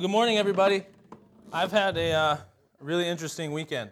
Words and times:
Well, 0.00 0.08
good 0.08 0.12
morning, 0.12 0.38
everybody. 0.38 0.84
I've 1.52 1.72
had 1.72 1.98
a 1.98 2.12
uh, 2.12 2.36
really 2.80 3.06
interesting 3.06 3.52
weekend. 3.52 3.90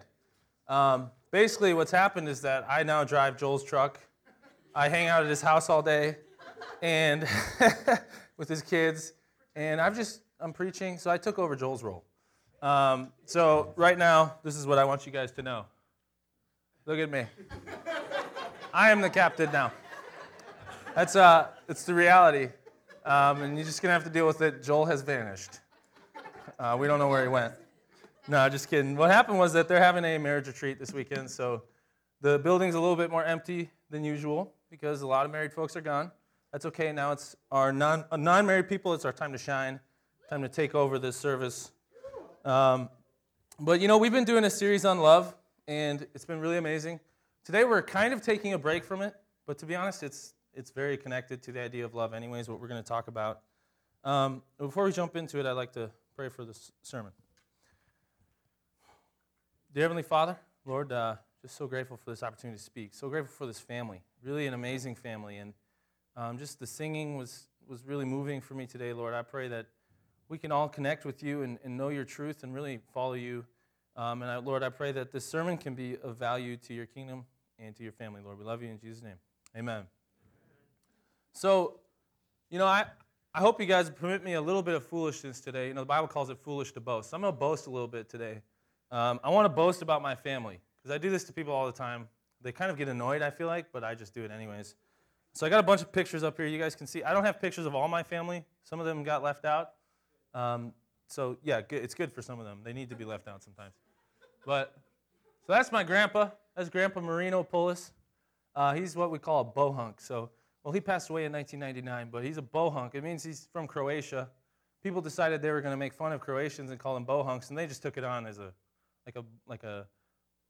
Um, 0.67 1.11
basically, 1.29 1.75
what's 1.75 1.91
happened 1.91 2.27
is 2.27 2.41
that 2.41 2.65
I 2.67 2.81
now 2.81 3.03
drive 3.03 3.37
Joel's 3.37 3.63
truck. 3.63 3.99
I 4.73 4.89
hang 4.89 5.07
out 5.07 5.21
at 5.21 5.29
his 5.29 5.43
house 5.43 5.69
all 5.69 5.83
day, 5.83 6.17
and 6.81 7.27
with 8.37 8.49
his 8.49 8.63
kids, 8.63 9.13
and 9.55 9.79
I've 9.79 9.95
just 9.95 10.21
I'm 10.39 10.51
preaching, 10.51 10.97
so 10.97 11.11
I 11.11 11.19
took 11.19 11.37
over 11.37 11.55
Joel's 11.55 11.83
role. 11.83 12.03
Um, 12.63 13.13
so 13.25 13.71
right 13.75 13.95
now, 13.95 14.33
this 14.43 14.55
is 14.55 14.65
what 14.65 14.79
I 14.79 14.85
want 14.85 15.05
you 15.05 15.11
guys 15.11 15.31
to 15.33 15.43
know. 15.43 15.65
Look 16.87 16.97
at 16.97 17.11
me. 17.11 17.25
I 18.73 18.89
am 18.89 19.01
the 19.01 19.11
captain 19.11 19.51
now. 19.51 19.71
That's 20.95 21.15
uh, 21.15 21.49
it's 21.67 21.83
the 21.83 21.93
reality, 21.93 22.49
um, 23.05 23.43
and 23.43 23.55
you're 23.55 23.67
just 23.67 23.83
gonna 23.83 23.93
have 23.93 24.05
to 24.05 24.09
deal 24.09 24.25
with 24.25 24.41
it. 24.41 24.63
Joel 24.63 24.85
has 24.85 25.03
vanished. 25.03 25.59
Uh, 26.59 26.75
we 26.77 26.87
don't 26.87 26.99
know 26.99 27.07
where 27.07 27.21
he 27.23 27.29
went. 27.29 27.53
No, 28.27 28.49
just 28.49 28.69
kidding. 28.69 28.97
What 28.97 29.09
happened 29.09 29.39
was 29.39 29.53
that 29.53 29.69
they're 29.69 29.81
having 29.81 30.03
a 30.03 30.17
marriage 30.17 30.45
retreat 30.45 30.77
this 30.77 30.91
weekend, 30.91 31.31
so 31.31 31.63
the 32.19 32.37
building's 32.37 32.75
a 32.75 32.79
little 32.81 32.97
bit 32.97 33.09
more 33.09 33.23
empty 33.23 33.71
than 33.89 34.03
usual 34.03 34.53
because 34.69 35.01
a 35.01 35.07
lot 35.07 35.25
of 35.25 35.31
married 35.31 35.53
folks 35.53 35.77
are 35.77 35.81
gone. 35.81 36.11
That's 36.51 36.65
okay. 36.65 36.91
Now 36.91 37.13
it's 37.13 37.37
our 37.49 37.71
non 37.71 38.03
uh, 38.11 38.17
non-married 38.17 38.67
people. 38.67 38.93
It's 38.93 39.05
our 39.05 39.13
time 39.13 39.31
to 39.31 39.37
shine, 39.37 39.79
time 40.29 40.41
to 40.41 40.49
take 40.49 40.75
over 40.75 40.99
this 40.99 41.15
service. 41.15 41.71
Um, 42.43 42.89
but 43.57 43.79
you 43.79 43.87
know, 43.87 43.97
we've 43.97 44.11
been 44.11 44.25
doing 44.25 44.43
a 44.43 44.49
series 44.49 44.83
on 44.83 44.99
love, 44.99 45.33
and 45.65 46.05
it's 46.13 46.25
been 46.25 46.41
really 46.41 46.57
amazing. 46.57 46.99
Today 47.45 47.63
we're 47.63 47.81
kind 47.81 48.13
of 48.13 48.21
taking 48.21 48.51
a 48.51 48.59
break 48.59 48.83
from 48.83 49.01
it, 49.01 49.13
but 49.47 49.57
to 49.59 49.65
be 49.65 49.75
honest, 49.75 50.03
it's 50.03 50.33
it's 50.53 50.71
very 50.71 50.97
connected 50.97 51.41
to 51.43 51.53
the 51.53 51.61
idea 51.61 51.85
of 51.85 51.95
love, 51.95 52.13
anyways. 52.13 52.49
What 52.49 52.59
we're 52.59 52.67
going 52.67 52.83
to 52.83 52.87
talk 52.87 53.07
about. 53.07 53.43
Um, 54.03 54.43
before 54.57 54.83
we 54.83 54.91
jump 54.91 55.15
into 55.15 55.39
it, 55.39 55.45
I'd 55.45 55.53
like 55.53 55.71
to 55.73 55.89
pray 56.19 56.27
for 56.27 56.43
this 56.43 56.73
sermon. 56.81 57.13
Dear 59.73 59.83
Heavenly 59.83 60.03
Father, 60.03 60.37
Lord, 60.65 60.91
uh, 60.91 61.15
just 61.41 61.55
so 61.55 61.65
grateful 61.65 61.95
for 61.95 62.09
this 62.09 62.23
opportunity 62.23 62.57
to 62.57 62.61
speak. 62.61 62.93
So 62.93 63.07
grateful 63.07 63.33
for 63.33 63.45
this 63.45 63.61
family. 63.61 64.01
Really 64.21 64.45
an 64.45 64.53
amazing 64.53 64.95
family. 64.95 65.37
And 65.37 65.53
um, 66.17 66.37
just 66.37 66.59
the 66.59 66.67
singing 66.67 67.15
was, 67.15 67.47
was 67.69 67.85
really 67.85 68.03
moving 68.03 68.41
for 68.41 68.53
me 68.53 68.67
today, 68.67 68.91
Lord. 68.91 69.13
I 69.13 69.21
pray 69.21 69.47
that 69.47 69.67
we 70.27 70.37
can 70.37 70.51
all 70.51 70.67
connect 70.67 71.05
with 71.05 71.23
you 71.23 71.43
and, 71.43 71.57
and 71.63 71.77
know 71.77 71.87
your 71.87 72.03
truth 72.03 72.43
and 72.43 72.53
really 72.53 72.81
follow 72.93 73.13
you. 73.13 73.45
Um, 73.95 74.21
and 74.21 74.29
I, 74.29 74.37
Lord, 74.39 74.61
I 74.61 74.67
pray 74.67 74.91
that 74.91 75.13
this 75.13 75.23
sermon 75.23 75.57
can 75.57 75.73
be 75.73 75.95
of 76.03 76.17
value 76.17 76.57
to 76.57 76.73
your 76.73 76.85
kingdom 76.85 77.23
and 77.57 77.73
to 77.77 77.83
your 77.83 77.93
family, 77.93 78.19
Lord. 78.21 78.37
We 78.37 78.43
love 78.43 78.61
you 78.61 78.67
in 78.67 78.77
Jesus' 78.77 79.01
name. 79.01 79.19
Amen. 79.55 79.83
So, 81.31 81.79
you 82.49 82.59
know, 82.59 82.65
I, 82.67 82.87
I 83.39 83.41
hope 83.41 83.61
you 83.61 83.67
guys 83.67 83.89
permit 83.89 84.21
me 84.21 84.33
a 84.33 84.41
little 84.41 84.61
bit 84.61 84.75
of 84.75 84.85
foolishness 84.85 85.39
today. 85.39 85.69
You 85.69 85.73
know, 85.73 85.79
the 85.79 85.85
Bible 85.85 86.09
calls 86.09 86.29
it 86.29 86.37
foolish 86.37 86.73
to 86.73 86.81
boast. 86.81 87.09
So 87.09 87.15
I'm 87.15 87.21
going 87.21 87.33
to 87.33 87.39
boast 87.39 87.67
a 87.67 87.69
little 87.69 87.87
bit 87.87 88.09
today. 88.09 88.41
Um, 88.91 89.17
I 89.23 89.29
want 89.29 89.45
to 89.45 89.49
boast 89.49 89.81
about 89.81 90.01
my 90.01 90.13
family 90.13 90.59
because 90.77 90.93
I 90.93 90.97
do 90.97 91.09
this 91.09 91.23
to 91.23 91.31
people 91.31 91.53
all 91.53 91.65
the 91.65 91.71
time. 91.71 92.09
They 92.41 92.51
kind 92.51 92.69
of 92.69 92.77
get 92.77 92.89
annoyed, 92.89 93.21
I 93.21 93.29
feel 93.29 93.47
like, 93.47 93.67
but 93.71 93.81
I 93.81 93.95
just 93.95 94.13
do 94.13 94.25
it 94.25 94.31
anyways. 94.31 94.75
So 95.31 95.47
I 95.47 95.49
got 95.49 95.61
a 95.61 95.63
bunch 95.63 95.81
of 95.81 95.89
pictures 95.89 96.21
up 96.21 96.35
here. 96.35 96.47
You 96.47 96.59
guys 96.59 96.75
can 96.75 96.85
see. 96.85 97.01
I 97.01 97.13
don't 97.13 97.23
have 97.23 97.39
pictures 97.39 97.65
of 97.65 97.73
all 97.73 97.87
my 97.87 98.03
family. 98.03 98.43
Some 98.65 98.81
of 98.81 98.85
them 98.85 99.05
got 99.05 99.23
left 99.23 99.45
out. 99.45 99.69
Um, 100.33 100.73
so 101.07 101.37
yeah, 101.41 101.61
it's 101.69 101.93
good 101.93 102.11
for 102.11 102.21
some 102.21 102.41
of 102.41 102.45
them. 102.45 102.59
They 102.65 102.73
need 102.73 102.89
to 102.89 102.95
be 102.97 103.05
left 103.05 103.29
out 103.29 103.41
sometimes. 103.41 103.75
But 104.45 104.75
so 105.47 105.53
that's 105.53 105.71
my 105.71 105.85
grandpa. 105.85 106.31
That's 106.57 106.67
Grandpa 106.67 106.99
Marino 106.99 107.47
Pulis. 107.49 107.91
Uh, 108.53 108.73
he's 108.73 108.97
what 108.97 109.11
we 109.11 109.17
call 109.17 109.39
a 109.39 109.59
bohunk. 109.59 110.01
So 110.01 110.29
well, 110.63 110.73
he 110.73 110.81
passed 110.81 111.09
away 111.09 111.25
in 111.25 111.31
1999, 111.31 112.09
but 112.11 112.23
he's 112.23 112.37
a 112.37 112.41
bohunk. 112.41 112.95
It 112.95 113.03
means 113.03 113.23
he's 113.23 113.47
from 113.51 113.67
Croatia. 113.67 114.29
People 114.83 115.01
decided 115.01 115.41
they 115.41 115.51
were 115.51 115.61
going 115.61 115.73
to 115.73 115.77
make 115.77 115.93
fun 115.93 116.11
of 116.11 116.21
Croatians 116.21 116.71
and 116.71 116.79
call 116.79 116.93
them 116.93 117.05
bohunks, 117.05 117.49
and 117.49 117.57
they 117.57 117.67
just 117.67 117.81
took 117.81 117.97
it 117.97 118.03
on 118.03 118.25
as 118.25 118.39
a 118.39 118.53
like 119.05 119.15
a 119.15 119.25
like 119.47 119.63
a 119.63 119.87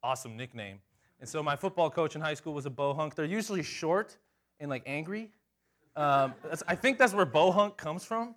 awesome 0.02 0.36
nickname. 0.36 0.80
And 1.20 1.28
so 1.28 1.42
my 1.42 1.56
football 1.56 1.90
coach 1.90 2.14
in 2.14 2.20
high 2.20 2.34
school 2.34 2.54
was 2.54 2.66
a 2.66 2.70
bohunk. 2.70 3.14
They're 3.14 3.24
usually 3.24 3.62
short 3.62 4.16
and 4.58 4.70
like 4.70 4.82
angry. 4.86 5.30
Um, 5.96 6.34
I 6.66 6.74
think 6.74 6.98
that's 6.98 7.12
where 7.12 7.26
bohunk 7.26 7.76
comes 7.76 8.04
from. 8.04 8.34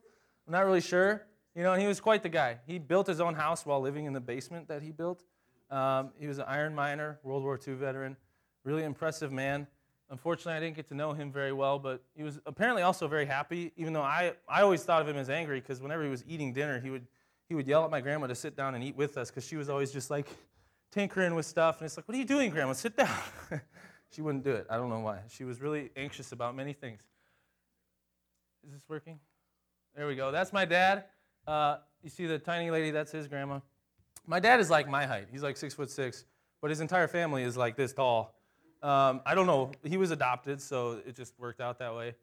I'm 0.47 0.53
not 0.53 0.65
really 0.65 0.81
sure. 0.81 1.25
You 1.55 1.63
know, 1.63 1.73
and 1.73 1.81
he 1.81 1.87
was 1.87 2.01
quite 2.01 2.23
the 2.23 2.29
guy. 2.29 2.57
He 2.65 2.79
built 2.79 3.07
his 3.07 3.21
own 3.21 3.35
house 3.35 3.65
while 3.65 3.79
living 3.79 4.05
in 4.05 4.13
the 4.13 4.19
basement 4.19 4.67
that 4.67 4.81
he 4.81 4.91
built. 4.91 5.23
Um, 5.69 6.11
he 6.19 6.27
was 6.27 6.39
an 6.39 6.45
iron 6.47 6.73
miner, 6.73 7.19
World 7.23 7.43
War 7.43 7.59
II 7.65 7.75
veteran, 7.75 8.17
really 8.63 8.83
impressive 8.83 9.31
man. 9.31 9.67
Unfortunately, 10.13 10.53
I 10.53 10.59
didn't 10.59 10.75
get 10.75 10.87
to 10.89 10.93
know 10.93 11.13
him 11.13 11.31
very 11.31 11.51
well, 11.51 11.79
but 11.79 12.03
he 12.15 12.21
was 12.21 12.39
apparently 12.45 12.83
also 12.83 13.07
very 13.07 13.25
happy, 13.25 13.71
even 13.77 13.93
though 13.93 14.03
I, 14.03 14.33
I 14.47 14.61
always 14.61 14.83
thought 14.83 15.01
of 15.01 15.07
him 15.07 15.17
as 15.17 15.27
angry 15.27 15.59
because 15.59 15.81
whenever 15.81 16.03
he 16.03 16.09
was 16.09 16.23
eating 16.27 16.53
dinner, 16.53 16.79
he 16.79 16.91
would, 16.91 17.07
he 17.49 17.55
would 17.55 17.65
yell 17.65 17.83
at 17.83 17.89
my 17.89 17.99
grandma 17.99 18.27
to 18.27 18.35
sit 18.35 18.55
down 18.55 18.75
and 18.75 18.83
eat 18.83 18.95
with 18.95 19.17
us 19.17 19.31
because 19.31 19.43
she 19.43 19.55
was 19.55 19.69
always 19.69 19.91
just 19.91 20.11
like 20.11 20.27
tinkering 20.91 21.33
with 21.33 21.47
stuff. 21.47 21.79
And 21.79 21.87
it's 21.87 21.97
like, 21.97 22.07
What 22.07 22.13
are 22.13 22.19
you 22.19 22.25
doing, 22.25 22.51
grandma? 22.51 22.73
Sit 22.73 22.95
down. 22.95 23.09
she 24.11 24.21
wouldn't 24.21 24.43
do 24.43 24.51
it. 24.51 24.67
I 24.69 24.77
don't 24.77 24.91
know 24.91 24.99
why. 24.99 25.21
She 25.29 25.45
was 25.45 25.59
really 25.59 25.89
anxious 25.97 26.31
about 26.31 26.55
many 26.55 26.73
things. 26.73 27.01
Is 28.67 28.71
this 28.71 28.83
working? 28.87 29.17
There 29.95 30.05
we 30.05 30.15
go. 30.15 30.31
That's 30.31 30.53
my 30.53 30.65
dad. 30.65 31.05
Uh, 31.47 31.77
you 32.03 32.11
see 32.11 32.27
the 32.27 32.37
tiny 32.37 32.69
lady? 32.69 32.91
That's 32.91 33.11
his 33.11 33.27
grandma. 33.27 33.61
My 34.27 34.39
dad 34.39 34.59
is 34.59 34.69
like 34.69 34.87
my 34.87 35.07
height. 35.07 35.29
He's 35.31 35.41
like 35.41 35.57
six 35.57 35.73
foot 35.73 35.89
six, 35.89 36.25
but 36.61 36.69
his 36.69 36.81
entire 36.81 37.07
family 37.07 37.41
is 37.41 37.57
like 37.57 37.75
this 37.75 37.93
tall. 37.93 38.35
Um, 38.83 39.21
I 39.25 39.33
don't 39.33 39.47
know. 39.47 39.71
He 39.83 39.95
was 39.95 40.11
adopted, 40.11 40.61
so 40.61 40.99
it 41.07 41.15
just 41.15 41.33
worked 41.39 41.61
out 41.61 41.79
that 41.79 41.95
way. 41.95 42.15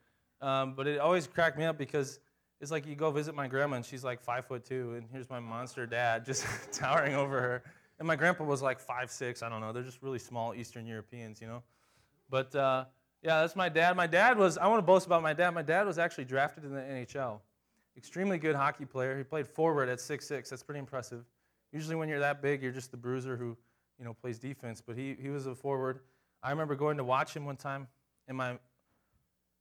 Um, 0.43 0.75
but 0.75 0.87
it 0.87 1.01
always 1.01 1.27
cracked 1.27 1.59
me 1.59 1.65
up 1.65 1.79
because 1.79 2.21
it's 2.61 2.71
like 2.71 2.87
you 2.87 2.95
go 2.95 3.11
visit 3.11 3.35
my 3.35 3.49
grandma 3.49 3.77
and 3.77 3.85
she's 3.85 4.05
like 4.05 4.21
five 4.21 4.47
foot 4.47 4.65
two, 4.65 4.95
and 4.95 5.07
here's 5.11 5.31
my 5.31 5.41
monster 5.41 5.87
dad 5.87 6.25
just 6.27 6.47
towering 6.73 7.15
over 7.15 7.41
her. 7.41 7.63
And 7.99 8.07
my 8.07 8.17
grandpa 8.17 8.45
was 8.45 8.63
like 8.63 8.79
five 8.79 9.11
six. 9.11 9.43
I 9.43 9.49
don't 9.49 9.61
know. 9.61 9.73
They're 9.73 9.83
just 9.83 10.03
really 10.03 10.19
small 10.19 10.55
Eastern 10.55 10.87
Europeans, 10.87 11.41
you 11.41 11.47
know. 11.47 11.63
But 12.29 12.55
uh, 12.55 12.85
yeah, 13.23 13.41
that's 13.41 13.57
my 13.57 13.69
dad. 13.69 13.97
My 13.97 14.07
dad 14.07 14.39
was. 14.39 14.59
I 14.59 14.67
want 14.69 14.79
to 14.79 14.87
boast 14.87 15.07
about 15.07 15.23
my 15.23 15.33
dad. 15.33 15.51
My 15.51 15.63
dad 15.63 15.87
was 15.87 15.99
actually 15.99 16.25
drafted 16.27 16.65
in 16.65 16.75
the 16.75 16.81
NHL. 16.81 17.41
Extremely 17.97 18.39
good 18.39 18.55
hockey 18.55 18.85
player. 18.85 19.17
He 19.17 19.25
played 19.25 19.47
forward 19.47 19.89
at 19.89 20.01
six 20.01 20.27
six. 20.27 20.51
That's 20.51 20.63
pretty 20.63 20.79
impressive. 20.79 21.25
Usually, 21.73 21.97
when 21.97 22.09
you're 22.09 22.21
that 22.21 22.43
big, 22.43 22.63
you're 22.63 22.73
just 22.73 22.91
the 22.91 22.97
bruiser 22.97 23.37
who, 23.37 23.57
you 23.99 24.05
know, 24.05 24.13
plays 24.15 24.39
defense. 24.39 24.83
But 24.87 24.97
he 24.97 25.17
he 25.21 25.29
was 25.29 25.47
a 25.47 25.55
forward. 25.55 26.01
I 26.43 26.51
remember 26.51 26.75
going 26.75 26.97
to 26.97 27.05
watch 27.05 27.35
him 27.35 27.45
one 27.45 27.57
time, 27.57 27.89
and 28.29 28.37
my 28.37 28.59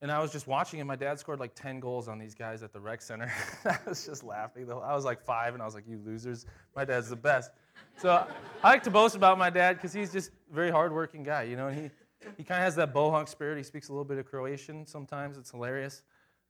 and 0.02 0.10
I 0.10 0.18
was 0.20 0.32
just 0.32 0.46
watching, 0.46 0.80
and 0.80 0.88
my 0.88 0.96
dad 0.96 1.18
scored 1.18 1.40
like 1.40 1.54
10 1.54 1.78
goals 1.78 2.08
on 2.08 2.18
these 2.18 2.34
guys 2.34 2.62
at 2.62 2.72
the 2.72 2.80
rec 2.80 3.02
center. 3.02 3.30
I 3.66 3.76
was 3.86 4.06
just 4.06 4.24
laughing. 4.24 4.70
I 4.70 4.94
was 4.94 5.04
like 5.04 5.20
five, 5.20 5.52
and 5.52 5.62
I 5.62 5.66
was 5.66 5.74
like, 5.74 5.86
"You 5.86 6.00
losers! 6.04 6.46
My 6.74 6.84
dad's 6.84 7.10
the 7.10 7.16
best." 7.16 7.50
So 7.98 8.26
I 8.62 8.70
like 8.70 8.82
to 8.84 8.90
boast 8.90 9.14
about 9.14 9.38
my 9.38 9.50
dad 9.50 9.76
because 9.76 9.92
he's 9.92 10.12
just 10.12 10.30
a 10.50 10.54
very 10.54 10.70
hardworking 10.70 11.22
guy, 11.22 11.42
you 11.42 11.56
know. 11.56 11.68
And 11.68 11.78
he 11.78 11.90
he 12.36 12.44
kind 12.44 12.60
of 12.60 12.64
has 12.64 12.76
that 12.76 12.94
bohunk 12.94 13.28
spirit. 13.28 13.58
He 13.58 13.62
speaks 13.62 13.88
a 13.88 13.92
little 13.92 14.04
bit 14.04 14.18
of 14.18 14.26
Croatian 14.26 14.86
sometimes. 14.86 15.36
It's 15.36 15.50
hilarious 15.50 16.02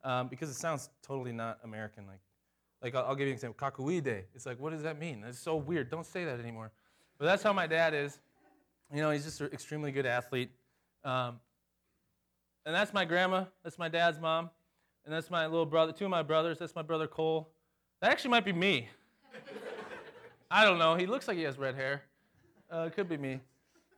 um, 0.05 0.29
because 0.29 0.49
it 0.49 0.55
sounds 0.55 0.91
totally 1.03 1.33
not 1.33 1.59
American. 1.65 2.07
Like 2.07 2.21
like 2.83 2.95
I'll, 2.95 3.07
I'll 3.07 3.15
give 3.15 3.27
you 3.27 3.33
an 3.33 3.35
example. 3.35 3.71
Kakuide. 3.71 4.25
It's 4.35 4.47
like, 4.47 4.61
what 4.61 4.73
does 4.73 4.83
that 4.83 4.99
mean? 4.99 5.25
It's 5.27 5.39
so 5.39 5.57
weird. 5.57 5.91
Don't 5.91 6.07
say 6.07 6.25
that 6.25 6.41
anymore. 6.41 6.71
But 7.19 7.27
that's 7.27 7.43
how 7.43 7.53
my 7.53 7.67
dad 7.67 7.95
is. 7.95 8.19
You 8.93 9.01
know, 9.01 9.11
he's 9.11 9.25
just 9.25 9.41
an 9.41 9.51
extremely 9.53 9.93
good 9.93 10.07
athlete. 10.07 10.51
Um, 11.05 11.39
and 12.67 12.75
that's 12.75 12.93
my 12.93 13.05
grandma. 13.05 13.45
That's 13.63 13.79
my 13.79 13.89
dad's 13.89 14.19
mom. 14.19 14.51
And 15.05 15.15
that's 15.15 15.31
my 15.31 15.47
little 15.47 15.67
brother, 15.67 15.93
two 15.93 16.05
of 16.05 16.11
my 16.11 16.23
brothers. 16.23 16.59
That's 16.59 16.75
my 16.75 16.83
brother 16.83 17.07
Cole. 17.07 17.51
That 18.01 18.11
actually 18.11 18.31
might 18.31 18.45
be 18.45 18.53
me. 18.53 18.89
I 20.51 20.65
don't 20.65 20.79
know. 20.79 20.97
He 20.97 21.07
looks 21.07 21.29
like 21.29 21.37
he 21.37 21.45
has 21.45 21.57
red 21.57 21.75
hair. 21.75 22.03
Uh, 22.73 22.83
it 22.83 22.95
could 22.95 23.09
be 23.09 23.17
me. 23.17 23.41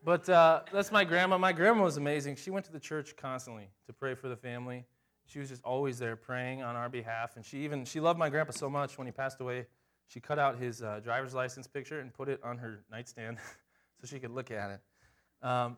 But 0.05 0.29
uh, 0.29 0.61
that's 0.73 0.93
my 0.93 1.05
grandma. 1.05 1.39
My 1.39 1.53
grandma 1.53 1.85
was 1.85 1.97
amazing. 1.97 2.37
She 2.37 2.51
went 2.51 2.65
to 2.67 2.73
the 2.73 2.81
church 2.81 3.17
constantly 3.17 3.69
to 3.87 3.93
pray 3.93 4.15
for 4.15 4.29
the 4.29 4.37
family. 4.37 4.85
She 5.27 5.39
was 5.39 5.49
just 5.49 5.63
always 5.65 5.99
there 5.99 6.17
praying 6.17 6.63
on 6.63 6.77
our 6.77 6.89
behalf. 6.89 7.37
And 7.37 7.45
she 7.45 7.59
even 7.59 7.85
she 7.85 8.01
loved 8.01 8.19
my 8.19 8.29
grandpa 8.29 8.53
so 8.53 8.69
much 8.69 8.99
when 8.99 9.07
he 9.07 9.13
passed 9.13 9.41
away. 9.41 9.67
She 10.09 10.21
cut 10.21 10.39
out 10.39 10.59
his 10.59 10.83
uh, 10.83 11.01
driver's 11.03 11.35
license 11.35 11.67
picture 11.67 12.01
and 12.01 12.13
put 12.13 12.29
it 12.29 12.41
on 12.45 12.59
her 12.59 12.81
nightstand. 12.91 13.39
so 14.03 14.09
she 14.13 14.21
could 14.21 14.33
look 14.33 14.51
at 14.51 14.71
it. 14.71 15.47
Um, 15.47 15.77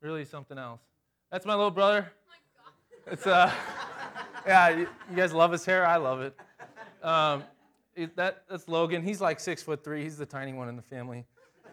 really 0.00 0.24
something 0.24 0.58
else. 0.58 0.80
That's 1.30 1.44
my 1.44 1.54
little 1.54 1.70
brother. 1.70 2.10
Oh 3.06 3.12
it's 3.12 3.26
uh, 3.26 3.52
yeah, 4.46 4.68
you, 4.70 4.88
you, 5.10 5.16
guys 5.16 5.32
love 5.32 5.50
his 5.52 5.64
hair. 5.64 5.86
I 5.86 5.96
love 5.96 6.20
it. 6.20 6.36
Um, 7.02 7.44
it 7.94 8.16
that, 8.16 8.44
that's 8.48 8.68
Logan. 8.68 9.02
He's 9.02 9.20
like 9.20 9.40
six 9.40 9.62
foot 9.62 9.82
three. 9.82 10.02
He's 10.02 10.16
the 10.16 10.26
tiny 10.26 10.52
one 10.52 10.68
in 10.68 10.76
the 10.76 10.82
family. 10.82 11.24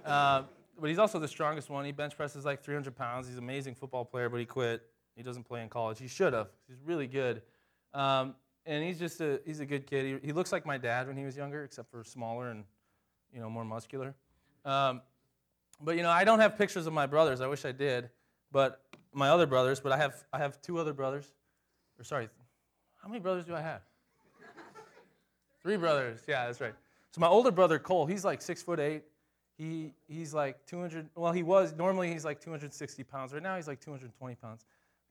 Uh, 0.06 0.44
but 0.80 0.89
he's 0.89 1.00
also 1.00 1.19
the 1.19 1.27
strongest 1.27 1.69
one. 1.69 1.86
He 1.86 1.92
bench 1.92 2.18
presses 2.18 2.44
like 2.44 2.63
300 2.63 2.95
pounds. 2.95 3.27
He's 3.27 3.38
an 3.38 3.44
amazing 3.44 3.75
football 3.75 4.04
player, 4.04 4.30
but 4.30 4.39
he 4.39 4.45
quit. 4.45 4.81
He 5.15 5.21
doesn't 5.21 5.44
play 5.44 5.62
in 5.62 5.69
college. 5.69 6.00
He 6.00 6.07
should 6.07 6.33
have. 6.33 6.47
He's 6.68 6.80
really 6.83 7.06
good. 7.06 7.44
Um, 7.94 8.33
and 8.65 8.83
he's 8.83 8.97
just 8.97 9.21
a 9.21 9.39
he's 9.45 9.59
a 9.59 9.65
good 9.65 9.86
kid. 9.86 10.06
He, 10.06 10.27
he, 10.27 10.33
looks 10.33 10.51
like 10.51 10.65
my 10.65 10.77
dad 10.77 11.07
when 11.07 11.18
he 11.18 11.24
was 11.24 11.38
younger, 11.38 11.63
except 11.63 11.92
for 11.92 12.04
smaller 12.04 12.50
and 12.50 12.63
you 13.33 13.39
know 13.39 13.50
more 13.50 13.65
muscular. 13.65 14.15
Um, 14.65 15.01
but 15.83 15.98
you 15.98 16.04
know, 16.04 16.10
I 16.10 16.24
don't 16.24 16.39
have 16.39 16.57
pictures 16.57 16.88
of 16.88 16.94
my 16.94 17.06
brothers. 17.06 17.42
I 17.42 17.48
wish 17.48 17.66
I 17.66 17.72
did, 17.72 18.10
but 18.51 18.81
my 19.13 19.30
other 19.30 19.45
brothers. 19.45 19.80
But 19.80 19.92
I 19.92 19.98
have 19.98 20.24
I 20.33 20.39
have 20.39 20.62
two 20.62 20.78
other 20.78 20.94
brothers. 20.94 21.31
Or 22.00 22.04
sorry, 22.04 22.30
how 23.01 23.07
many 23.07 23.19
brothers 23.19 23.45
do 23.45 23.56
I 23.56 23.62
have? 23.62 23.81
Three 25.62 25.78
brothers. 25.78 26.22
Yeah, 26.28 26.45
that's 26.45 26.60
right. 26.60 26.74
So 27.12 27.22
my 27.22 27.28
older 27.28 27.51
brother 27.51 27.78
Cole, 27.78 28.06
he's 28.06 28.25
like 28.25 28.42
six 28.42 28.63
foot 28.63 28.80
eight. 28.80 29.04
He 29.57 29.94
he's 30.07 30.33
like 30.33 30.66
200. 30.66 31.10
Well, 31.16 31.31
he 31.31 31.44
was 31.44 31.74
normally 31.78 32.12
he's 32.12 32.25
like 32.25 32.39
260 32.42 33.04
pounds. 33.04 33.33
Right 33.33 33.44
now 33.44 33.56
he's 33.56 33.68
like 33.68 33.80
220 33.80 34.36
pounds. 34.36 34.66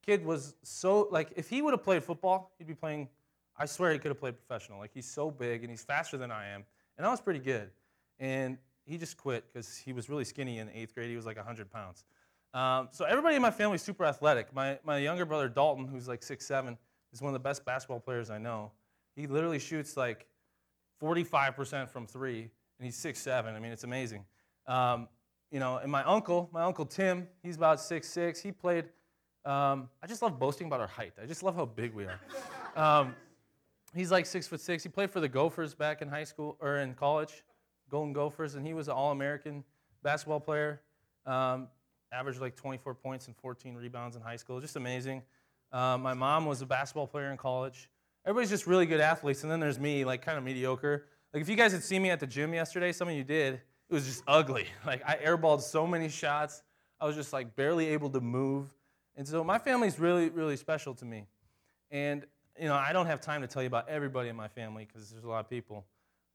Kid 0.04 0.24
was 0.24 0.54
so 0.62 1.08
like 1.10 1.32
if 1.36 1.48
he 1.48 1.62
would 1.62 1.72
have 1.72 1.84
played 1.84 2.02
football, 2.02 2.52
he'd 2.58 2.66
be 2.66 2.74
playing. 2.74 3.08
I 3.56 3.66
swear 3.66 3.92
he 3.92 3.98
could 3.98 4.10
have 4.10 4.18
played 4.18 4.36
professional. 4.36 4.78
Like 4.78 4.90
he's 4.92 5.08
so 5.08 5.30
big 5.30 5.62
and 5.62 5.70
he's 5.70 5.84
faster 5.84 6.16
than 6.16 6.32
I 6.32 6.48
am, 6.48 6.64
and 6.96 7.06
I 7.06 7.10
was 7.10 7.20
pretty 7.20 7.38
good. 7.38 7.70
And 8.18 8.58
he 8.84 8.98
just 8.98 9.16
quit 9.16 9.44
because 9.52 9.76
he 9.76 9.92
was 9.92 10.08
really 10.08 10.24
skinny 10.24 10.58
in 10.58 10.70
eighth 10.70 10.94
grade. 10.94 11.10
He 11.10 11.16
was 11.16 11.26
like 11.26 11.36
100 11.36 11.70
pounds. 11.70 12.04
Um, 12.52 12.88
so 12.90 13.04
everybody 13.04 13.36
in 13.36 13.42
my 13.42 13.50
family 13.50 13.76
is 13.76 13.82
super 13.82 14.04
athletic. 14.04 14.52
My, 14.54 14.78
my 14.84 14.98
younger 14.98 15.24
brother 15.24 15.48
Dalton, 15.48 15.86
who's 15.86 16.08
like 16.08 16.22
six 16.22 16.46
seven, 16.46 16.76
is 17.12 17.20
one 17.22 17.28
of 17.28 17.34
the 17.34 17.48
best 17.48 17.64
basketball 17.64 18.00
players 18.00 18.30
I 18.30 18.38
know. 18.38 18.72
He 19.14 19.26
literally 19.26 19.58
shoots 19.58 19.96
like 19.96 20.26
45% 21.00 21.88
from 21.88 22.06
three, 22.06 22.40
and 22.40 22.84
he's 22.84 22.96
six 22.96 23.20
seven. 23.20 23.54
I 23.54 23.60
mean, 23.60 23.72
it's 23.72 23.84
amazing. 23.84 24.24
Um, 24.66 25.08
you 25.50 25.58
know, 25.58 25.78
and 25.78 25.90
my 25.90 26.02
uncle, 26.04 26.48
my 26.52 26.62
uncle 26.62 26.84
Tim, 26.84 27.26
he's 27.42 27.56
about 27.56 27.80
six 27.80 28.08
six. 28.08 28.40
He 28.40 28.52
played. 28.52 28.86
Um, 29.44 29.88
I 30.02 30.06
just 30.06 30.22
love 30.22 30.38
boasting 30.38 30.66
about 30.66 30.80
our 30.80 30.86
height. 30.86 31.14
I 31.20 31.26
just 31.26 31.42
love 31.42 31.56
how 31.56 31.64
big 31.64 31.94
we 31.94 32.04
are. 32.04 32.20
Um, 32.76 33.16
he's 33.94 34.10
like 34.10 34.26
six 34.26 34.46
foot 34.46 34.60
six. 34.60 34.82
He 34.82 34.88
played 34.88 35.10
for 35.10 35.20
the 35.20 35.28
Gophers 35.28 35.74
back 35.74 36.02
in 36.02 36.08
high 36.08 36.24
school 36.24 36.56
or 36.60 36.78
in 36.78 36.94
college, 36.94 37.42
Golden 37.90 38.12
Gophers, 38.12 38.54
and 38.54 38.66
he 38.66 38.74
was 38.74 38.88
an 38.88 38.94
All-American 38.94 39.64
basketball 40.02 40.40
player. 40.40 40.80
Um, 41.26 41.68
averaged 42.12 42.40
like 42.40 42.56
24 42.56 42.94
points 42.94 43.26
and 43.26 43.36
14 43.36 43.74
rebounds 43.74 44.16
in 44.16 44.22
high 44.22 44.36
school. 44.36 44.60
Just 44.60 44.76
amazing. 44.76 45.22
Um, 45.72 46.02
my 46.02 46.14
mom 46.14 46.46
was 46.46 46.62
a 46.62 46.66
basketball 46.66 47.06
player 47.06 47.30
in 47.30 47.36
college. 47.36 47.88
Everybody's 48.24 48.50
just 48.50 48.66
really 48.66 48.86
good 48.86 49.00
athletes, 49.00 49.42
and 49.42 49.52
then 49.52 49.60
there's 49.60 49.78
me, 49.78 50.04
like 50.04 50.22
kind 50.22 50.36
of 50.36 50.44
mediocre. 50.44 51.06
Like 51.32 51.42
if 51.42 51.48
you 51.48 51.56
guys 51.56 51.72
had 51.72 51.84
seen 51.84 52.02
me 52.02 52.10
at 52.10 52.20
the 52.20 52.26
gym 52.26 52.52
yesterday, 52.52 52.92
some 52.92 53.08
of 53.08 53.14
you 53.14 53.24
did. 53.24 53.54
It 53.54 53.94
was 53.94 54.06
just 54.06 54.22
ugly. 54.26 54.66
Like 54.86 55.02
I 55.06 55.16
airballed 55.16 55.62
so 55.62 55.86
many 55.86 56.08
shots. 56.08 56.62
I 57.00 57.06
was 57.06 57.16
just 57.16 57.32
like 57.32 57.56
barely 57.56 57.88
able 57.88 58.10
to 58.10 58.20
move. 58.20 58.68
And 59.16 59.26
so 59.26 59.42
my 59.44 59.58
family's 59.58 59.98
really, 59.98 60.28
really 60.30 60.56
special 60.56 60.94
to 60.94 61.04
me. 61.04 61.26
And 61.90 62.24
you 62.58 62.66
know, 62.66 62.74
I 62.74 62.92
don't 62.92 63.06
have 63.06 63.20
time 63.20 63.40
to 63.40 63.46
tell 63.46 63.62
you 63.62 63.68
about 63.68 63.88
everybody 63.88 64.28
in 64.28 64.36
my 64.36 64.48
family 64.48 64.86
because 64.86 65.10
there's 65.10 65.24
a 65.24 65.28
lot 65.28 65.40
of 65.40 65.48
people. 65.48 65.86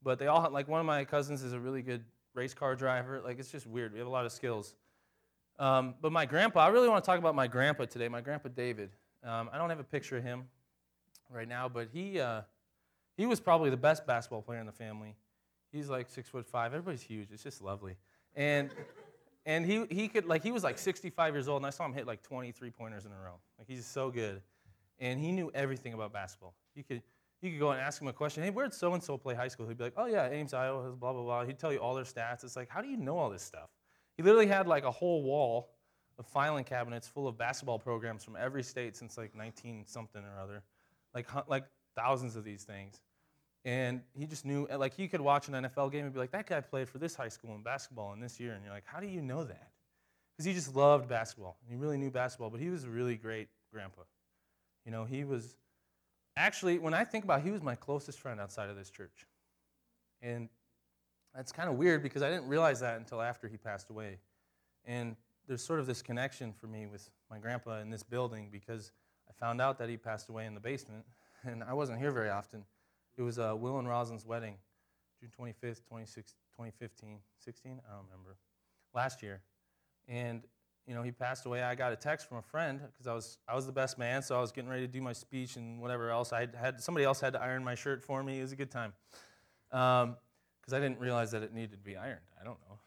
But 0.05 0.19
they 0.19 0.27
all 0.27 0.49
like 0.51 0.69
one 0.69 0.79
of 0.79 0.85
my 0.85 1.03
cousins 1.03 1.43
is 1.43 1.51
a 1.51 1.59
really 1.59 1.81
good 1.81 2.05
race 2.35 2.53
car 2.53 2.75
driver. 2.75 3.21
Like 3.21 3.39
it's 3.39 3.51
just 3.51 3.65
weird. 3.65 3.91
We 3.91 3.99
have 3.99 4.07
a 4.07 4.11
lot 4.11 4.25
of 4.25 4.31
skills. 4.31 4.75
Um, 5.57 5.95
but 5.99 6.11
my 6.11 6.25
grandpa, 6.25 6.61
I 6.61 6.67
really 6.67 6.87
want 6.87 7.03
to 7.03 7.05
talk 7.05 7.17
about 7.17 7.33
my 7.33 7.47
grandpa 7.47 7.85
today, 7.85 8.07
my 8.07 8.21
grandpa 8.21 8.49
David. 8.49 8.91
Um, 9.23 9.49
I 9.51 9.57
don't 9.57 9.69
have 9.69 9.79
a 9.79 9.85
picture 9.85 10.17
of 10.17 10.23
him 10.23 10.43
right 11.29 11.47
now, 11.47 11.67
but 11.67 11.87
he, 11.91 12.19
uh, 12.19 12.41
he 13.17 13.25
was 13.25 13.39
probably 13.39 13.69
the 13.71 13.77
best 13.77 14.05
basketball 14.05 14.41
player 14.41 14.59
in 14.59 14.67
the 14.67 14.71
family. 14.71 15.15
He's 15.71 15.89
like 15.89 16.09
six 16.09 16.29
foot 16.29 16.45
five. 16.45 16.73
Everybody's 16.73 17.01
huge. 17.01 17.29
It's 17.31 17.41
just 17.41 17.61
lovely. 17.61 17.95
And, 18.35 18.69
and 19.45 19.65
he, 19.65 19.85
he 19.89 20.07
could, 20.07 20.25
like, 20.25 20.43
he 20.43 20.51
was 20.51 20.63
like 20.63 20.77
65 20.77 21.33
years 21.33 21.47
old, 21.47 21.61
and 21.61 21.65
I 21.65 21.69
saw 21.71 21.85
him 21.85 21.93
hit 21.93 22.05
like 22.05 22.21
23 22.21 22.69
pointers 22.71 23.05
in 23.05 23.11
a 23.11 23.15
row. 23.15 23.39
Like, 23.57 23.67
he's 23.67 23.85
so 23.85 24.11
good. 24.11 24.41
And 24.99 25.19
he 25.19 25.31
knew 25.31 25.51
everything 25.55 25.93
about 25.93 26.13
basketball. 26.13 26.53
You 26.75 26.83
could, 26.83 27.01
you 27.45 27.51
could 27.51 27.59
go 27.59 27.71
and 27.71 27.79
ask 27.79 28.01
him 28.01 28.07
a 28.07 28.13
question. 28.13 28.43
Hey, 28.43 28.49
where'd 28.49 28.73
so 28.73 28.93
and 28.93 29.01
so 29.01 29.17
play 29.17 29.35
high 29.35 29.47
school? 29.47 29.67
He'd 29.67 29.77
be 29.77 29.85
like, 29.85 29.93
oh, 29.95 30.05
yeah, 30.05 30.29
Ames, 30.29 30.53
Iowa, 30.53 30.91
blah, 30.91 31.13
blah, 31.13 31.23
blah. 31.23 31.45
He'd 31.45 31.59
tell 31.59 31.71
you 31.71 31.79
all 31.79 31.95
their 31.95 32.03
stats. 32.03 32.43
It's 32.43 32.55
like, 32.55 32.69
how 32.69 32.81
do 32.81 32.89
you 32.89 32.97
know 32.97 33.17
all 33.17 33.29
this 33.29 33.43
stuff? 33.43 33.69
He 34.17 34.23
literally 34.23 34.47
had 34.47 34.67
like 34.67 34.83
a 34.83 34.91
whole 34.91 35.23
wall 35.23 35.69
of 36.17 36.25
filing 36.25 36.63
cabinets 36.63 37.07
full 37.07 37.27
of 37.27 37.37
basketball 37.37 37.79
programs 37.79 38.23
from 38.23 38.35
every 38.37 38.63
state 38.63 38.95
since 38.95 39.17
like 39.17 39.35
19 39.35 39.85
something 39.85 40.21
or 40.23 40.41
other, 40.41 40.63
like 41.13 41.27
like 41.47 41.65
thousands 41.95 42.35
of 42.35 42.43
these 42.43 42.63
things. 42.63 43.01
And 43.65 44.01
he 44.17 44.27
just 44.27 44.45
knew, 44.45 44.67
like 44.77 44.93
he 44.93 45.07
could 45.07 45.21
watch 45.21 45.47
an 45.47 45.55
NFL 45.55 45.91
game 45.91 46.05
and 46.05 46.13
be 46.13 46.19
like, 46.19 46.31
that 46.31 46.47
guy 46.47 46.61
played 46.61 46.87
for 46.87 46.99
this 46.99 47.15
high 47.15 47.29
school 47.29 47.55
in 47.55 47.63
basketball 47.63 48.13
in 48.13 48.19
this 48.19 48.39
year. 48.39 48.53
And 48.53 48.63
you're 48.63 48.73
like, 48.73 48.85
how 48.85 48.99
do 48.99 49.07
you 49.07 49.21
know 49.21 49.43
that? 49.43 49.71
Because 50.31 50.45
he 50.45 50.53
just 50.53 50.75
loved 50.75 51.09
basketball. 51.09 51.57
He 51.67 51.75
really 51.75 51.97
knew 51.97 52.11
basketball, 52.11 52.51
but 52.51 52.59
he 52.59 52.69
was 52.69 52.83
a 52.83 52.89
really 52.89 53.15
great 53.15 53.47
grandpa. 53.73 54.01
You 54.85 54.91
know, 54.91 55.05
he 55.05 55.23
was 55.23 55.55
actually, 56.37 56.79
when 56.79 56.93
I 56.93 57.03
think 57.03 57.23
about 57.23 57.39
it, 57.39 57.45
he 57.45 57.51
was 57.51 57.61
my 57.61 57.75
closest 57.75 58.19
friend 58.19 58.39
outside 58.39 58.69
of 58.69 58.75
this 58.75 58.89
church. 58.89 59.25
And 60.21 60.49
that's 61.35 61.51
kind 61.51 61.69
of 61.69 61.75
weird 61.75 62.01
because 62.01 62.21
I 62.21 62.29
didn't 62.29 62.47
realize 62.47 62.79
that 62.79 62.97
until 62.97 63.21
after 63.21 63.47
he 63.47 63.57
passed 63.57 63.89
away. 63.89 64.19
And 64.85 65.15
there's 65.47 65.63
sort 65.63 65.79
of 65.79 65.85
this 65.85 66.01
connection 66.01 66.53
for 66.53 66.67
me 66.67 66.87
with 66.87 67.09
my 67.29 67.37
grandpa 67.37 67.79
in 67.79 67.89
this 67.89 68.03
building 68.03 68.49
because 68.51 68.91
I 69.29 69.33
found 69.33 69.61
out 69.61 69.77
that 69.79 69.89
he 69.89 69.97
passed 69.97 70.29
away 70.29 70.45
in 70.45 70.53
the 70.53 70.59
basement, 70.59 71.05
and 71.43 71.63
I 71.63 71.73
wasn't 71.73 71.99
here 71.99 72.11
very 72.11 72.29
often. 72.29 72.63
It 73.17 73.21
was 73.21 73.39
uh, 73.39 73.55
Will 73.57 73.79
and 73.79 73.87
Rosalind's 73.87 74.25
wedding, 74.25 74.55
June 75.19 75.31
25th, 75.39 75.81
2015, 75.87 77.19
16, 77.39 77.71
I 77.71 77.93
don't 77.93 78.05
remember, 78.05 78.37
last 78.93 79.23
year. 79.23 79.41
And 80.07 80.43
you 80.87 80.93
know, 80.93 81.01
he 81.01 81.11
passed 81.11 81.45
away. 81.45 81.63
I 81.63 81.73
got 81.73 81.91
a 81.91 81.95
text 81.95 82.27
from 82.29 82.37
a 82.37 82.41
friend 82.41 82.79
because 82.91 83.07
I 83.07 83.13
was 83.13 83.37
I 83.47 83.55
was 83.55 83.65
the 83.65 83.71
best 83.71 83.97
man, 83.97 84.21
so 84.21 84.37
I 84.37 84.41
was 84.41 84.51
getting 84.51 84.69
ready 84.69 84.85
to 84.85 84.91
do 84.91 85.01
my 85.01 85.13
speech 85.13 85.55
and 85.55 85.81
whatever 85.81 86.09
else. 86.11 86.31
I 86.31 86.47
had 86.55 86.81
somebody 86.81 87.05
else 87.05 87.19
had 87.19 87.33
to 87.33 87.41
iron 87.41 87.63
my 87.63 87.75
shirt 87.75 88.03
for 88.03 88.23
me. 88.23 88.39
It 88.39 88.43
was 88.43 88.51
a 88.51 88.55
good 88.55 88.71
time. 88.71 88.93
Um, 89.71 90.17
because 90.65 90.73
I 90.73 90.79
didn't 90.79 90.99
realize 90.99 91.29
that 91.31 91.43
it 91.43 91.53
needed 91.53 91.73
to 91.73 91.77
be 91.77 91.95
ironed. 91.95 92.21
I 92.41 92.43
don't 92.43 92.57
know. 92.67 92.79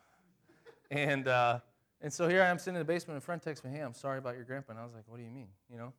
And, 0.91 1.29
uh, 1.29 1.61
and 2.01 2.13
so 2.13 2.29
here 2.29 2.43
I 2.43 2.47
am 2.47 2.59
sitting 2.59 2.75
in 2.75 2.81
the 2.81 2.85
basement, 2.85 3.15
and 3.15 3.23
a 3.23 3.25
friend 3.25 3.41
texts 3.41 3.65
me, 3.65 3.71
Hey, 3.71 3.81
I'm 3.81 3.95
sorry 3.95 4.19
about 4.19 4.35
your 4.35 4.45
grandpa. 4.45 4.73
And 4.73 4.81
I 4.81 4.85
was 4.85 4.95
like, 4.95 5.05
What 5.07 5.19
do 5.19 5.23
you 5.23 5.31
mean? 5.31 5.49
You 5.71 5.79
know? 5.79 5.93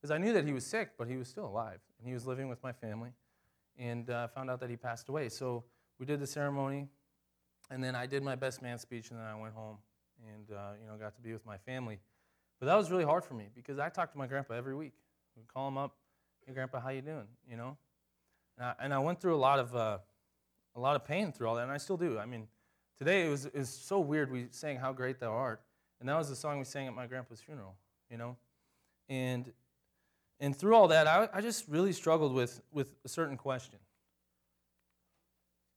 Because 0.00 0.10
I 0.10 0.18
knew 0.18 0.32
that 0.32 0.46
he 0.46 0.52
was 0.52 0.64
sick, 0.64 0.90
but 0.96 1.08
he 1.08 1.16
was 1.16 1.28
still 1.28 1.46
alive. 1.46 1.80
And 1.98 2.08
he 2.08 2.14
was 2.14 2.26
living 2.26 2.48
with 2.48 2.62
my 2.62 2.72
family. 2.72 3.10
And 3.78 4.08
uh, 4.08 4.28
found 4.28 4.50
out 4.50 4.60
that 4.60 4.70
he 4.70 4.76
passed 4.76 5.08
away. 5.08 5.28
So 5.28 5.64
we 5.98 6.06
did 6.06 6.20
the 6.20 6.26
ceremony. 6.26 6.88
And 7.70 7.84
then 7.84 7.94
I 7.94 8.06
did 8.06 8.22
my 8.22 8.34
best 8.34 8.62
man 8.62 8.78
speech, 8.78 9.10
and 9.10 9.18
then 9.18 9.26
I 9.26 9.34
went 9.38 9.52
home 9.52 9.76
and 10.26 10.56
uh, 10.56 10.72
you 10.80 10.86
know, 10.86 10.96
got 10.96 11.14
to 11.16 11.22
be 11.22 11.32
with 11.32 11.44
my 11.46 11.58
family. 11.58 11.98
But 12.60 12.66
that 12.66 12.76
was 12.76 12.90
really 12.90 13.04
hard 13.04 13.24
for 13.24 13.34
me 13.34 13.48
because 13.54 13.78
I 13.78 13.88
talked 13.88 14.12
to 14.12 14.18
my 14.18 14.26
grandpa 14.26 14.54
every 14.54 14.74
week. 14.74 14.94
We'd 15.36 15.46
call 15.46 15.68
him 15.68 15.78
up, 15.78 15.94
Hey, 16.46 16.52
grandpa, 16.52 16.80
how 16.80 16.88
you 16.88 17.02
doing? 17.02 17.26
You 17.48 17.56
know? 17.56 17.76
And 18.56 18.66
I, 18.66 18.74
and 18.80 18.94
I 18.94 18.98
went 18.98 19.20
through 19.20 19.36
a 19.36 19.38
lot 19.38 19.58
of 19.58 19.76
uh, 19.76 19.98
a 20.74 20.80
lot 20.80 20.96
of 20.96 21.04
pain 21.04 21.32
through 21.32 21.48
all 21.48 21.56
that, 21.56 21.64
and 21.64 21.72
I 21.72 21.76
still 21.76 21.96
do. 21.96 22.18
I 22.18 22.26
mean, 22.26 22.46
today 22.96 23.26
it 23.26 23.30
was, 23.30 23.46
it 23.46 23.56
was 23.56 23.68
so 23.68 24.00
weird. 24.00 24.30
We 24.30 24.46
sang 24.50 24.76
How 24.76 24.92
Great 24.92 25.18
Thou 25.18 25.32
Art, 25.32 25.60
and 26.00 26.08
that 26.08 26.16
was 26.16 26.28
the 26.28 26.36
song 26.36 26.58
we 26.58 26.64
sang 26.64 26.86
at 26.86 26.94
my 26.94 27.06
grandpa's 27.06 27.40
funeral, 27.40 27.74
you 28.10 28.16
know? 28.16 28.36
And, 29.08 29.52
and 30.40 30.54
through 30.54 30.74
all 30.74 30.88
that, 30.88 31.06
I, 31.06 31.28
I 31.32 31.40
just 31.40 31.66
really 31.68 31.92
struggled 31.92 32.32
with, 32.32 32.60
with 32.72 32.94
a 33.04 33.08
certain 33.08 33.36
question. 33.36 33.78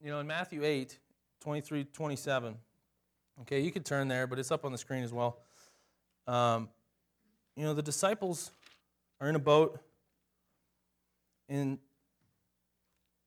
You 0.04 0.12
know, 0.12 0.20
in 0.20 0.28
Matthew 0.28 0.64
8, 0.64 0.98
23, 1.42 1.86
27, 1.86 2.56
okay, 3.42 3.62
you 3.62 3.72
could 3.72 3.86
turn 3.86 4.08
there, 4.08 4.28
but 4.28 4.40
it's 4.40 4.52
up 4.52 4.66
on 4.66 4.72
the 4.72 4.78
screen 4.78 5.04
as 5.04 5.14
well. 5.14 5.40
Um, 6.28 6.70
you 7.56 7.64
know, 7.64 7.74
the 7.74 7.82
disciples 7.82 8.52
are 9.20 9.30
in 9.30 9.36
a 9.36 9.40
boat, 9.40 9.80
and 11.50 11.80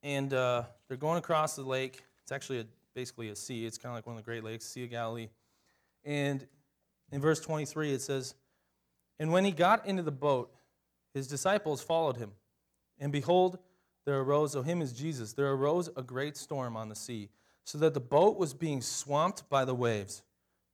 and 0.02 0.34
uh, 0.34 0.64
they're 0.86 0.96
going 0.98 1.18
across 1.18 1.56
the 1.56 1.62
lake. 1.62 2.04
It's 2.22 2.30
actually 2.30 2.60
a, 2.60 2.66
basically 2.94 3.30
a 3.30 3.36
sea. 3.36 3.64
It's 3.64 3.78
kind 3.78 3.90
of 3.90 3.96
like 3.96 4.06
one 4.06 4.16
of 4.16 4.22
the 4.22 4.24
Great 4.24 4.44
Lakes, 4.44 4.66
Sea 4.66 4.84
of 4.84 4.90
Galilee. 4.90 5.28
And 6.04 6.46
in 7.10 7.20
verse 7.20 7.40
23, 7.40 7.92
it 7.92 8.02
says, 8.02 8.34
And 9.18 9.32
when 9.32 9.44
he 9.44 9.50
got 9.50 9.86
into 9.86 10.02
the 10.02 10.12
boat, 10.12 10.52
his 11.14 11.26
disciples 11.26 11.82
followed 11.82 12.18
him. 12.18 12.32
And 12.98 13.12
behold, 13.12 13.58
there 14.04 14.20
arose, 14.20 14.54
oh, 14.54 14.62
him 14.62 14.82
is 14.82 14.92
Jesus, 14.92 15.32
there 15.32 15.50
arose 15.50 15.88
a 15.96 16.02
great 16.02 16.36
storm 16.36 16.76
on 16.76 16.88
the 16.88 16.94
sea, 16.94 17.30
so 17.64 17.78
that 17.78 17.94
the 17.94 18.00
boat 18.00 18.38
was 18.38 18.54
being 18.54 18.80
swamped 18.80 19.48
by 19.48 19.64
the 19.64 19.74
waves, 19.74 20.22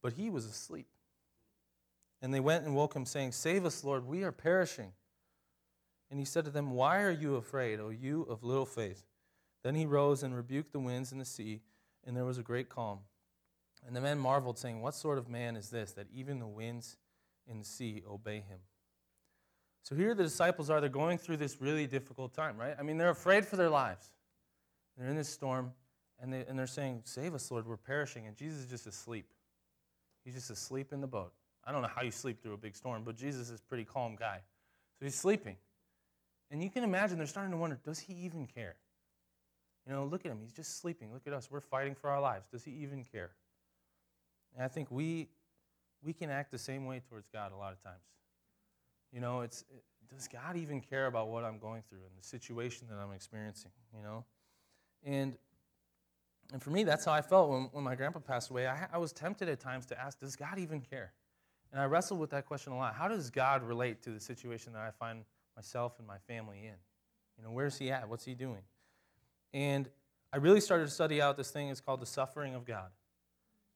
but 0.03 0.15
he 0.15 0.29
was 0.29 0.45
asleep. 0.45 0.89
And 2.21 2.35
they 2.35 2.41
went 2.41 2.65
and 2.65 2.75
woke 2.75 2.95
him, 2.95 3.07
saying, 3.07 3.33
Save 3.33 3.65
us, 3.65 3.83
Lord, 3.83 4.05
we 4.07 4.25
are 4.25 4.33
perishing. 4.33 4.93
And 6.11 6.19
he 6.19 6.27
said 6.27 6.45
to 6.45 6.51
them, 6.51 6.73
Why 6.73 7.03
are 7.03 7.11
you 7.11 7.37
afraid, 7.37 7.81
O 7.81 7.89
you 7.91 8.23
of 8.23 8.43
little 8.43 8.67
faith? 8.67 9.05
Then 9.63 9.75
he 9.75 9.87
rose 9.87 10.23
and 10.23 10.35
rebuked 10.35 10.73
the 10.73 10.81
winds 10.81 11.13
and 11.13 11.21
the 11.21 11.25
sea, 11.25 11.61
and 12.05 12.17
there 12.17 12.25
was 12.25 12.39
a 12.39 12.43
great 12.43 12.69
calm. 12.69 12.99
And 13.87 13.97
the 13.97 14.01
men 14.01 14.19
marveled, 14.19 14.59
saying, 14.59 14.83
What 14.83 14.95
sort 14.95 15.17
of 15.17 15.29
man 15.29 15.57
is 15.57 15.71
this, 15.71 15.93
that 15.93 16.09
even 16.13 16.41
the 16.41 16.47
winds 16.47 16.97
and 17.49 17.61
the 17.61 17.65
sea 17.65 18.03
obey 18.09 18.37
him? 18.37 18.59
So 19.83 19.95
here 19.95 20.15
the 20.15 20.25
disciples 20.25 20.69
are. 20.69 20.81
They're 20.81 20.91
going 20.91 21.19
through 21.19 21.39
this 21.39 21.61
really 21.61 21.87
difficult 21.87 22.35
time, 22.35 22.59
right? 22.59 22.75
I 22.79 22.83
mean, 22.83 22.99
they're 22.99 23.11
afraid 23.11 23.47
for 23.47 23.57
their 23.57 23.71
lives. 23.71 24.11
They're 24.97 25.09
in 25.09 25.17
this 25.17 25.29
storm, 25.29 25.73
and, 26.21 26.33
they, 26.33 26.45
and 26.49 26.59
they're 26.59 26.67
saying, 26.67 27.03
Save 27.05 27.35
us, 27.35 27.51
Lord, 27.51 27.67
we're 27.67 27.77
perishing. 27.77 28.27
And 28.27 28.37
Jesus 28.37 28.61
is 28.61 28.67
just 28.67 28.87
asleep. 28.87 29.27
He's 30.25 30.35
just 30.35 30.51
asleep 30.51 30.93
in 30.93 31.01
the 31.01 31.07
boat. 31.07 31.33
I 31.65 31.73
don't 31.73 31.83
know 31.83 31.91
how 31.95 32.03
you 32.03 32.11
sleep 32.11 32.43
through 32.43 32.55
a 32.55 32.59
big 32.59 32.75
storm, 32.75 33.03
but 33.05 33.17
Jesus 33.17 33.51
is 33.51 33.61
a 33.61 33.63
pretty 33.65 33.85
calm 33.85 34.17
guy. 34.19 34.41
So 34.99 35.07
he's 35.07 35.15
sleeping. 35.15 35.57
And 36.51 36.63
you 36.63 36.71
can 36.71 36.85
imagine 36.85 37.19
they're 37.19 37.27
starting 37.27 37.53
to 37.53 37.57
wonder, 37.57 37.79
does 37.85 37.99
he 37.99 38.13
even 38.15 38.47
care? 38.47 38.77
You 39.87 39.93
know, 39.93 40.05
look 40.05 40.27
at 40.27 40.33
him. 40.33 40.39
He's 40.43 40.53
just 40.53 40.81
sleeping. 40.81 41.13
Look 41.13 41.27
at 41.27 41.33
us. 41.33 41.49
We're 41.51 41.61
fighting 41.61 41.95
for 41.95 42.11
our 42.11 42.21
lives. 42.21 42.47
Does 42.51 42.65
he 42.65 42.73
even 42.83 43.05
care? 43.05 43.31
And 44.55 44.65
I 44.65 44.69
think 44.69 44.91
we, 44.91 45.29
we 46.03 46.13
can 46.13 46.31
act 46.31 46.51
the 46.51 46.59
same 46.59 46.87
way 46.87 47.01
towards 47.09 47.29
God 47.29 47.53
a 47.53 47.57
lot 47.57 47.73
of 47.73 47.83
times. 47.83 48.03
You 49.13 49.21
know, 49.21 49.41
it's, 49.41 49.65
does 50.09 50.29
God 50.29 50.57
even 50.57 50.81
care 50.81 51.07
about 51.07 51.29
what 51.29 51.45
I'm 51.45 51.59
going 51.59 51.83
through 51.89 51.99
and 51.99 52.17
the 52.19 52.27
situation 52.27 52.89
that 52.91 52.97
I'm 52.97 53.13
experiencing? 53.13 53.71
You 53.97 54.03
know? 54.03 54.25
And, 55.05 55.37
and 56.53 56.63
for 56.63 56.71
me, 56.71 56.85
that's 56.85 57.05
how 57.05 57.13
I 57.13 57.23
felt 57.23 57.51
when, 57.51 57.69
when 57.73 57.85
my 57.85 57.95
grandpa 57.95 58.19
passed 58.19 58.51
away. 58.51 58.67
I, 58.67 58.87
I 58.93 58.99
was 58.99 59.13
tempted 59.13 59.49
at 59.49 59.61
times 59.61 59.87
to 59.87 60.01
ask, 60.01 60.19
does 60.19 60.37
God 60.37 60.59
even 60.59 60.81
care? 60.81 61.13
And 61.73 61.81
I 61.81 61.85
wrestled 61.85 62.19
with 62.19 62.31
that 62.31 62.47
question 62.47 62.73
a 62.73 62.77
lot. 62.77 62.95
How 62.95 63.09
does 63.09 63.31
God 63.31 63.63
relate 63.63 64.03
to 64.03 64.11
the 64.11 64.21
situation 64.21 64.73
that 64.73 64.83
I 64.83 64.91
find 64.91 65.25
myself 65.55 65.95
and 65.99 66.07
my 66.07 66.19
family 66.27 66.59
in? 66.59 66.75
You 67.39 67.45
know, 67.45 67.53
where's 67.53 67.79
he 67.79 67.91
at? 67.91 68.09
What's 68.09 68.25
he 68.25 68.35
doing? 68.35 68.63
And 69.55 69.89
I 70.33 70.39
really 70.39 70.61
started 70.61 70.85
to 70.87 70.91
study 70.91 71.23
out 71.23 71.37
this 71.37 71.51
thing. 71.51 71.69
It's 71.69 71.81
called 71.81 72.01
the 72.01 72.07
suffering 72.07 72.55
of 72.55 72.65
God. 72.65 72.91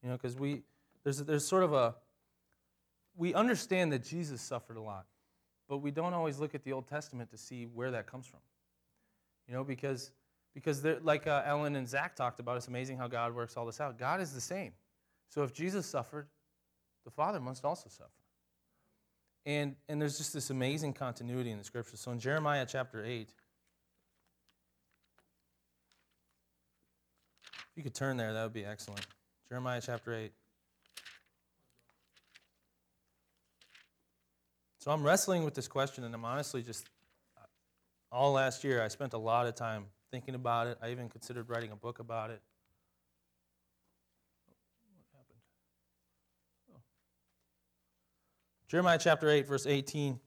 You 0.02 0.10
know, 0.10 0.16
because 0.16 0.36
we 0.36 0.62
there's 1.02 1.18
there's 1.18 1.46
sort 1.46 1.64
of 1.64 1.72
a 1.72 1.94
we 3.16 3.32
understand 3.32 3.92
that 3.92 4.04
Jesus 4.04 4.42
suffered 4.42 4.76
a 4.76 4.82
lot, 4.82 5.06
but 5.68 5.78
we 5.78 5.90
don't 5.90 6.14
always 6.14 6.38
look 6.38 6.54
at 6.54 6.62
the 6.62 6.72
Old 6.72 6.86
Testament 6.86 7.30
to 7.30 7.38
see 7.38 7.64
where 7.64 7.90
that 7.92 8.06
comes 8.06 8.26
from. 8.26 8.40
You 9.48 9.54
know, 9.54 9.64
because 9.64 10.10
because 10.54 10.84
like 11.02 11.26
uh, 11.26 11.42
Ellen 11.44 11.76
and 11.76 11.88
Zach 11.88 12.14
talked 12.14 12.40
about, 12.40 12.56
it's 12.56 12.68
amazing 12.68 12.96
how 12.96 13.08
God 13.08 13.34
works 13.34 13.56
all 13.56 13.66
this 13.66 13.80
out. 13.80 13.98
God 13.98 14.20
is 14.20 14.32
the 14.32 14.40
same. 14.40 14.72
So 15.28 15.42
if 15.42 15.52
Jesus 15.52 15.84
suffered, 15.84 16.28
the 17.04 17.10
Father 17.10 17.40
must 17.40 17.64
also 17.64 17.88
suffer. 17.88 18.10
And, 19.46 19.74
and 19.88 20.00
there's 20.00 20.16
just 20.16 20.32
this 20.32 20.50
amazing 20.50 20.94
continuity 20.94 21.50
in 21.50 21.58
the 21.58 21.64
scripture. 21.64 21.96
So 21.96 22.12
in 22.12 22.18
Jeremiah 22.18 22.64
chapter 22.66 23.04
8, 23.04 23.28
if 27.52 27.76
you 27.76 27.82
could 27.82 27.94
turn 27.94 28.16
there, 28.16 28.32
that 28.32 28.42
would 28.42 28.52
be 28.52 28.64
excellent. 28.64 29.06
Jeremiah 29.48 29.80
chapter 29.84 30.14
8. 30.14 30.32
So 34.78 34.90
I'm 34.90 35.02
wrestling 35.02 35.44
with 35.44 35.54
this 35.54 35.66
question, 35.66 36.04
and 36.04 36.14
I'm 36.14 36.24
honestly 36.24 36.62
just, 36.62 36.86
all 38.12 38.32
last 38.32 38.64
year, 38.64 38.82
I 38.82 38.88
spent 38.88 39.14
a 39.14 39.18
lot 39.18 39.46
of 39.46 39.54
time 39.54 39.86
thinking 40.14 40.36
about 40.36 40.68
it. 40.68 40.78
I 40.80 40.92
even 40.92 41.08
considered 41.08 41.48
writing 41.48 41.72
a 41.72 41.74
book 41.74 41.98
about 41.98 42.30
it. 42.30 42.40
What 44.46 45.18
happened? 45.18 45.40
Oh. 46.72 46.80
Jeremiah 48.68 48.96
chapter 48.96 49.28
8, 49.28 49.44
verse 49.44 49.66
18. 49.66 50.20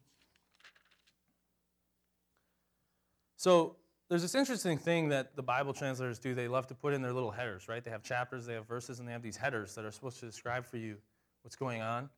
So 3.38 3.77
there's 4.10 4.24
this 4.24 4.36
interesting 4.36 4.77
thing 4.77 5.08
that 5.08 5.38
the 5.38 5.41
Bible 5.41 5.72
translators 5.72 6.20
do. 6.20 6.36
They 6.36 6.50
love 6.50 6.67
to 6.67 6.75
put 6.75 6.94
in 6.94 7.01
their 7.01 7.13
little 7.13 7.32
headers, 7.32 7.70
right? 7.70 7.82
They 7.82 7.91
have 7.91 8.03
chapters, 8.03 8.46
they 8.46 8.56
have 8.56 8.67
verses, 8.67 9.00
and 9.00 9.08
they 9.08 9.13
have 9.13 9.24
these 9.24 9.38
headers 9.38 9.74
that 9.75 9.86
are 9.86 9.91
supposed 9.91 10.20
to 10.20 10.25
describe 10.25 10.65
for 10.65 10.75
you 10.75 10.98
what's 11.44 11.56
going 11.56 11.82
on. 11.82 12.10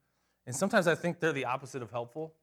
And 0.48 0.56
sometimes 0.56 0.88
I 0.88 0.96
think 0.96 1.20
they're 1.20 1.34
the 1.34 1.46
opposite 1.46 1.84
of 1.84 1.92
helpful 1.92 2.34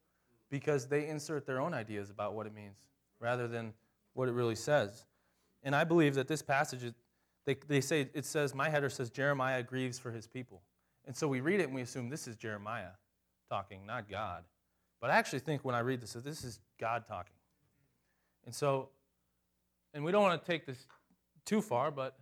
because 0.50 0.86
they 0.86 1.08
insert 1.08 1.46
their 1.46 1.60
own 1.60 1.74
ideas 1.74 2.10
about 2.10 2.34
what 2.34 2.46
it 2.46 2.54
means 2.54 2.76
rather 3.18 3.48
than 3.48 3.72
what 4.16 4.28
it 4.28 4.32
really 4.32 4.54
says. 4.54 5.04
And 5.66 5.74
I 5.74 5.82
believe 5.82 6.14
that 6.14 6.28
this 6.28 6.42
passage, 6.42 6.94
they, 7.44 7.56
they 7.66 7.80
say, 7.80 8.08
it 8.14 8.24
says, 8.24 8.54
my 8.54 8.70
header 8.70 8.88
says, 8.88 9.10
Jeremiah 9.10 9.64
grieves 9.64 9.98
for 9.98 10.12
his 10.12 10.28
people. 10.28 10.62
And 11.06 11.16
so 11.16 11.26
we 11.26 11.40
read 11.40 11.58
it 11.58 11.64
and 11.64 11.74
we 11.74 11.82
assume 11.82 12.08
this 12.08 12.28
is 12.28 12.36
Jeremiah 12.36 12.92
talking, 13.50 13.84
not 13.84 14.08
God. 14.08 14.44
But 15.00 15.10
I 15.10 15.16
actually 15.16 15.40
think 15.40 15.64
when 15.64 15.74
I 15.74 15.80
read 15.80 16.00
this, 16.00 16.12
this 16.12 16.44
is 16.44 16.60
God 16.78 17.08
talking. 17.08 17.34
And 18.44 18.54
so, 18.54 18.90
and 19.92 20.04
we 20.04 20.12
don't 20.12 20.22
want 20.22 20.40
to 20.40 20.46
take 20.46 20.66
this 20.66 20.86
too 21.44 21.60
far, 21.60 21.90
but 21.90 22.16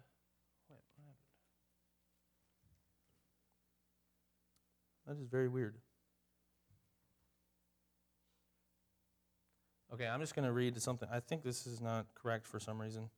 That 5.07 5.19
is 5.19 5.27
very 5.27 5.49
weird. 5.49 5.75
Okay, 9.93 10.07
I'm 10.07 10.21
just 10.21 10.35
going 10.35 10.47
to 10.47 10.53
read 10.53 10.81
something. 10.81 11.07
I 11.13 11.21
think 11.21 11.43
this 11.43 11.67
is 11.67 11.83
not 11.83 12.07
correct 12.15 12.47
for 12.47 12.59
some 12.59 12.81
reason. 12.81 13.11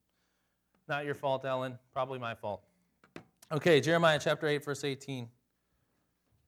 Not 0.88 1.04
your 1.04 1.14
fault, 1.14 1.44
Ellen. 1.44 1.78
Probably 1.92 2.18
my 2.18 2.34
fault. 2.34 2.62
Okay, 3.50 3.80
Jeremiah 3.80 4.18
chapter 4.22 4.46
8, 4.46 4.64
verse 4.64 4.84
18. 4.84 5.28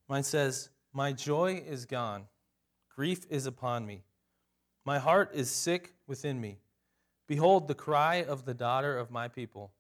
Mine 0.09 0.23
says, 0.23 0.71
My 0.93 1.13
joy 1.13 1.63
is 1.67 1.85
gone, 1.85 2.25
grief 2.95 3.27
is 3.31 3.47
upon 3.47 3.87
me. 3.87 4.03
My 4.85 4.99
heart 4.99 5.33
is 5.35 5.51
sick 5.51 5.95
within 6.07 6.41
me. 6.41 6.59
Behold, 7.27 7.69
the 7.69 7.75
cry 7.75 8.25
of 8.25 8.47
the 8.47 8.55
daughter 8.55 8.97
of 8.97 9.11
my 9.11 9.29
people 9.29 9.73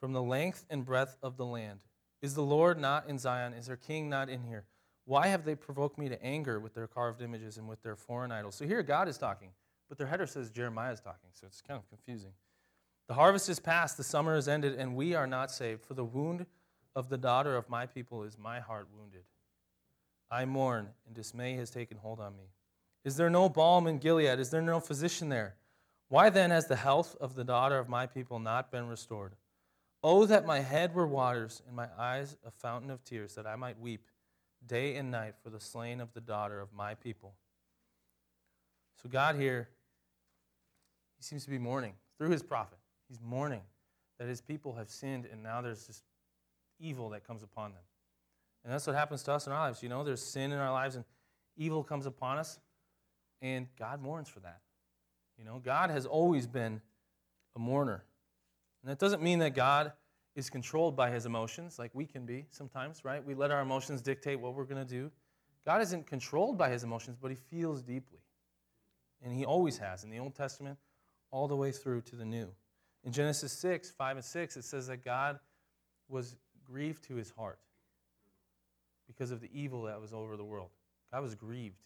from 0.00 0.12
the 0.12 0.22
length 0.22 0.64
and 0.70 0.84
breadth 0.84 1.16
of 1.22 1.36
the 1.36 1.44
land. 1.44 1.80
Is 2.22 2.34
the 2.34 2.42
Lord 2.42 2.78
not 2.78 3.08
in 3.08 3.18
Zion? 3.18 3.52
Is 3.52 3.66
their 3.66 3.76
king 3.76 4.08
not 4.08 4.28
in 4.28 4.42
here? 4.42 4.64
Why 5.04 5.28
have 5.28 5.44
they 5.44 5.54
provoked 5.54 5.98
me 5.98 6.08
to 6.08 6.22
anger 6.24 6.58
with 6.58 6.74
their 6.74 6.86
carved 6.86 7.22
images 7.22 7.58
and 7.58 7.68
with 7.68 7.82
their 7.82 7.96
foreign 7.96 8.32
idols? 8.32 8.54
So 8.54 8.66
here 8.66 8.82
God 8.82 9.08
is 9.08 9.18
talking, 9.18 9.50
but 9.88 9.98
their 9.98 10.06
header 10.06 10.26
says 10.26 10.50
Jeremiah 10.50 10.92
is 10.92 11.00
talking, 11.00 11.30
so 11.32 11.46
it's 11.46 11.60
kind 11.60 11.78
of 11.78 11.88
confusing. 11.88 12.32
The 13.08 13.14
harvest 13.14 13.48
is 13.48 13.60
past, 13.60 13.96
the 13.96 14.04
summer 14.04 14.36
is 14.36 14.48
ended, 14.48 14.74
and 14.74 14.96
we 14.96 15.14
are 15.14 15.26
not 15.26 15.50
saved. 15.50 15.84
For 15.84 15.94
the 15.94 16.04
wound 16.04 16.46
of 16.94 17.08
the 17.08 17.18
daughter 17.18 17.56
of 17.56 17.68
my 17.68 17.86
people 17.86 18.24
is 18.24 18.36
my 18.36 18.58
heart 18.58 18.88
wounded. 18.96 19.22
I 20.30 20.44
mourn, 20.44 20.88
and 21.06 21.14
dismay 21.14 21.54
has 21.56 21.70
taken 21.70 21.98
hold 21.98 22.18
on 22.18 22.36
me. 22.36 22.50
Is 23.04 23.16
there 23.16 23.30
no 23.30 23.48
balm 23.48 23.86
in 23.86 23.98
Gilead? 23.98 24.40
Is 24.40 24.50
there 24.50 24.62
no 24.62 24.80
physician 24.80 25.28
there? 25.28 25.54
Why 26.08 26.30
then 26.30 26.50
has 26.50 26.66
the 26.66 26.76
health 26.76 27.16
of 27.20 27.34
the 27.34 27.44
daughter 27.44 27.78
of 27.78 27.88
my 27.88 28.06
people 28.06 28.40
not 28.40 28.72
been 28.72 28.88
restored? 28.88 29.34
Oh, 30.02 30.26
that 30.26 30.46
my 30.46 30.60
head 30.60 30.94
were 30.94 31.06
waters 31.06 31.62
and 31.66 31.76
my 31.76 31.88
eyes 31.98 32.36
a 32.44 32.50
fountain 32.50 32.90
of 32.90 33.04
tears, 33.04 33.34
that 33.36 33.46
I 33.46 33.54
might 33.56 33.78
weep 33.78 34.08
day 34.66 34.96
and 34.96 35.10
night 35.10 35.34
for 35.42 35.50
the 35.50 35.60
slain 35.60 36.00
of 36.00 36.12
the 36.12 36.20
daughter 36.20 36.60
of 36.60 36.72
my 36.72 36.94
people. 36.94 37.34
So, 39.00 39.08
God 39.08 39.36
here, 39.36 39.68
He 41.16 41.22
seems 41.22 41.44
to 41.44 41.50
be 41.50 41.58
mourning 41.58 41.94
through 42.18 42.30
His 42.30 42.42
prophet. 42.42 42.78
He's 43.08 43.20
mourning 43.20 43.62
that 44.18 44.28
His 44.28 44.40
people 44.40 44.74
have 44.74 44.88
sinned, 44.88 45.26
and 45.30 45.42
now 45.42 45.60
there's 45.60 45.86
this 45.86 46.02
evil 46.78 47.10
that 47.10 47.26
comes 47.26 47.42
upon 47.42 47.72
them. 47.72 47.82
And 48.64 48.72
that's 48.72 48.86
what 48.86 48.96
happens 48.96 49.22
to 49.24 49.32
us 49.32 49.46
in 49.46 49.52
our 49.52 49.60
lives. 49.60 49.82
You 49.82 49.88
know, 49.88 50.02
there's 50.02 50.22
sin 50.22 50.52
in 50.52 50.58
our 50.58 50.72
lives, 50.72 50.96
and 50.96 51.04
evil 51.56 51.84
comes 51.84 52.06
upon 52.06 52.38
us, 52.38 52.58
and 53.40 53.68
God 53.78 54.00
mourns 54.02 54.28
for 54.28 54.40
that. 54.40 54.60
You 55.38 55.44
know, 55.44 55.60
God 55.62 55.90
has 55.90 56.06
always 56.06 56.46
been 56.46 56.80
a 57.54 57.58
mourner. 57.58 58.04
And 58.82 58.90
that 58.90 58.98
doesn't 58.98 59.22
mean 59.22 59.38
that 59.40 59.54
God 59.54 59.92
is 60.34 60.50
controlled 60.50 60.96
by 60.96 61.10
his 61.10 61.26
emotions, 61.26 61.78
like 61.78 61.90
we 61.94 62.06
can 62.06 62.26
be 62.26 62.46
sometimes, 62.50 63.04
right? 63.04 63.24
We 63.24 63.34
let 63.34 63.50
our 63.50 63.60
emotions 63.60 64.02
dictate 64.02 64.38
what 64.38 64.54
we're 64.54 64.64
going 64.64 64.84
to 64.84 64.90
do. 64.90 65.10
God 65.64 65.82
isn't 65.82 66.06
controlled 66.06 66.58
by 66.58 66.70
his 66.70 66.84
emotions, 66.84 67.16
but 67.20 67.30
he 67.30 67.36
feels 67.36 67.82
deeply. 67.82 68.20
And 69.22 69.32
he 69.32 69.44
always 69.44 69.78
has 69.78 70.04
in 70.04 70.10
the 70.10 70.18
Old 70.18 70.34
Testament, 70.34 70.78
all 71.30 71.48
the 71.48 71.56
way 71.56 71.72
through 71.72 72.02
to 72.02 72.16
the 72.16 72.24
New. 72.24 72.48
In 73.06 73.12
Genesis 73.12 73.52
6, 73.52 73.92
5 73.92 74.16
and 74.16 74.24
6, 74.24 74.56
it 74.56 74.64
says 74.64 74.88
that 74.88 75.04
God 75.04 75.38
was 76.08 76.36
grieved 76.64 77.04
to 77.04 77.14
his 77.14 77.30
heart 77.30 77.60
because 79.06 79.30
of 79.30 79.40
the 79.40 79.48
evil 79.54 79.82
that 79.82 80.00
was 80.00 80.12
over 80.12 80.36
the 80.36 80.44
world. 80.44 80.70
God 81.12 81.22
was 81.22 81.36
grieved. 81.36 81.80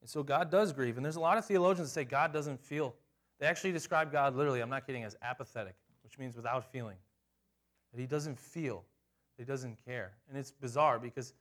And 0.00 0.08
so 0.08 0.22
God 0.22 0.48
does 0.48 0.72
grieve. 0.72 0.96
And 0.96 1.04
there's 1.04 1.16
a 1.16 1.20
lot 1.20 1.36
of 1.36 1.44
theologians 1.44 1.88
that 1.88 1.94
say 1.94 2.04
God 2.04 2.32
doesn't 2.32 2.60
feel. 2.60 2.94
They 3.40 3.46
actually 3.46 3.72
describe 3.72 4.12
God 4.12 4.36
literally, 4.36 4.60
I'm 4.60 4.70
not 4.70 4.86
kidding, 4.86 5.02
as 5.02 5.16
apathetic, 5.20 5.74
which 6.04 6.16
means 6.16 6.36
without 6.36 6.70
feeling 6.70 6.96
that 7.92 8.00
he 8.00 8.06
doesn't 8.06 8.38
feel, 8.38 8.84
that 9.36 9.42
he 9.42 9.46
doesn't 9.46 9.84
care. 9.84 10.12
And 10.28 10.38
it's 10.38 10.52
bizarre 10.52 11.00
because, 11.00 11.34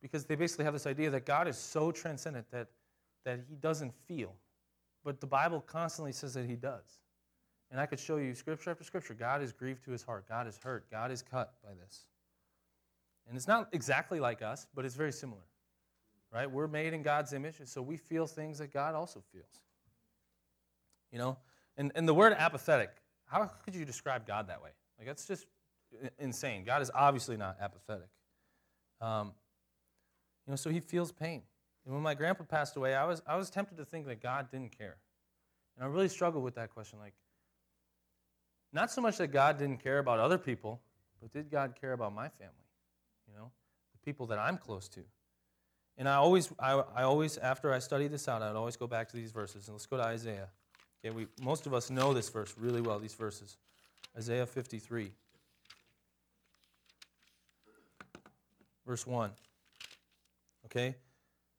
because 0.00 0.24
they 0.24 0.34
basically 0.34 0.64
have 0.64 0.72
this 0.72 0.86
idea 0.86 1.10
that 1.10 1.26
God 1.26 1.46
is 1.46 1.58
so 1.58 1.92
transcendent 1.92 2.50
that, 2.52 2.68
that 3.26 3.40
he 3.50 3.56
doesn't 3.56 3.92
feel. 4.06 4.34
But 5.04 5.20
the 5.20 5.26
Bible 5.26 5.60
constantly 5.60 6.12
says 6.12 6.32
that 6.34 6.46
he 6.46 6.56
does. 6.56 7.00
And 7.70 7.80
I 7.80 7.86
could 7.86 8.00
show 8.00 8.16
you 8.16 8.34
scripture 8.34 8.70
after 8.70 8.84
scripture. 8.84 9.14
God 9.14 9.42
is 9.42 9.52
grieved 9.52 9.84
to 9.84 9.92
his 9.92 10.02
heart. 10.02 10.28
God 10.28 10.46
is 10.46 10.58
hurt. 10.62 10.90
God 10.90 11.10
is 11.12 11.22
cut 11.22 11.54
by 11.62 11.70
this. 11.74 12.04
And 13.28 13.36
it's 13.36 13.46
not 13.46 13.68
exactly 13.72 14.18
like 14.18 14.42
us, 14.42 14.66
but 14.74 14.84
it's 14.84 14.96
very 14.96 15.12
similar. 15.12 15.42
Right? 16.32 16.50
We're 16.50 16.68
made 16.68 16.92
in 16.92 17.02
God's 17.02 17.32
image, 17.32 17.58
and 17.58 17.68
so 17.68 17.82
we 17.82 17.96
feel 17.96 18.26
things 18.26 18.58
that 18.58 18.72
God 18.72 18.94
also 18.94 19.22
feels. 19.32 19.60
You 21.12 21.18
know? 21.18 21.38
And, 21.76 21.92
and 21.94 22.08
the 22.08 22.14
word 22.14 22.32
apathetic, 22.32 22.90
how 23.26 23.50
could 23.64 23.74
you 23.74 23.84
describe 23.84 24.26
God 24.26 24.48
that 24.48 24.62
way? 24.62 24.70
Like, 24.98 25.06
that's 25.06 25.26
just 25.26 25.46
insane. 26.18 26.64
God 26.64 26.82
is 26.82 26.90
obviously 26.94 27.36
not 27.36 27.56
apathetic. 27.60 28.08
Um, 29.00 29.32
you 30.46 30.52
know, 30.52 30.56
so 30.56 30.70
he 30.70 30.80
feels 30.80 31.10
pain. 31.10 31.42
And 31.84 31.94
when 31.94 32.02
my 32.02 32.14
grandpa 32.14 32.44
passed 32.44 32.76
away, 32.76 32.94
I 32.94 33.04
was, 33.04 33.22
I 33.26 33.36
was 33.36 33.50
tempted 33.50 33.76
to 33.78 33.84
think 33.84 34.06
that 34.06 34.22
God 34.22 34.50
didn't 34.50 34.76
care. 34.76 34.96
And 35.76 35.84
I 35.84 35.88
really 35.88 36.08
struggled 36.08 36.44
with 36.44 36.54
that 36.56 36.70
question. 36.70 36.98
Like, 36.98 37.14
not 38.72 38.90
so 38.90 39.00
much 39.00 39.18
that 39.18 39.28
God 39.28 39.58
didn't 39.58 39.82
care 39.82 39.98
about 39.98 40.20
other 40.20 40.38
people, 40.38 40.80
but 41.20 41.32
did 41.32 41.50
God 41.50 41.74
care 41.80 41.92
about 41.92 42.14
my 42.14 42.28
family? 42.28 42.54
You 43.28 43.34
know, 43.36 43.50
the 43.92 43.98
people 44.04 44.26
that 44.26 44.38
I'm 44.38 44.58
close 44.58 44.88
to. 44.90 45.00
And 45.98 46.08
I 46.08 46.14
always, 46.14 46.50
I, 46.58 46.82
I 46.94 47.02
always, 47.02 47.36
after 47.36 47.72
I 47.72 47.78
study 47.78 48.08
this 48.08 48.28
out, 48.28 48.42
I'd 48.42 48.56
always 48.56 48.76
go 48.76 48.86
back 48.86 49.08
to 49.10 49.16
these 49.16 49.32
verses. 49.32 49.66
And 49.68 49.74
let's 49.74 49.86
go 49.86 49.96
to 49.96 50.04
Isaiah. 50.04 50.48
Okay, 51.04 51.14
we, 51.14 51.26
most 51.42 51.66
of 51.66 51.74
us 51.74 51.90
know 51.90 52.14
this 52.14 52.28
verse 52.28 52.54
really 52.58 52.80
well, 52.80 52.98
these 52.98 53.14
verses. 53.14 53.56
Isaiah 54.16 54.46
53. 54.46 55.12
verse 58.90 59.06
1. 59.06 59.30
Okay? 60.66 60.96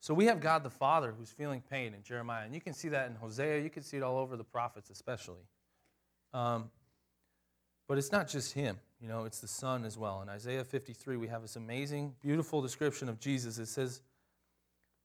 So 0.01 0.13
we 0.13 0.25
have 0.25 0.41
God 0.41 0.63
the 0.63 0.69
Father 0.69 1.13
who's 1.17 1.29
feeling 1.29 1.61
pain 1.61 1.93
in 1.93 2.03
Jeremiah. 2.03 2.43
And 2.43 2.53
you 2.53 2.59
can 2.59 2.73
see 2.73 2.89
that 2.89 3.09
in 3.09 3.15
Hosea. 3.15 3.61
You 3.61 3.69
can 3.69 3.83
see 3.83 3.95
it 3.95 4.03
all 4.03 4.17
over 4.17 4.35
the 4.35 4.43
prophets, 4.43 4.89
especially. 4.89 5.45
Um, 6.33 6.69
But 7.91 7.97
it's 7.97 8.13
not 8.13 8.29
just 8.29 8.53
him, 8.53 8.79
you 9.01 9.09
know, 9.09 9.25
it's 9.25 9.41
the 9.41 9.49
Son 9.49 9.83
as 9.83 9.97
well. 9.97 10.21
In 10.21 10.29
Isaiah 10.29 10.63
53, 10.63 11.17
we 11.17 11.27
have 11.27 11.41
this 11.41 11.57
amazing, 11.57 12.15
beautiful 12.21 12.61
description 12.61 13.09
of 13.09 13.19
Jesus. 13.19 13.57
It 13.57 13.65
says, 13.65 13.99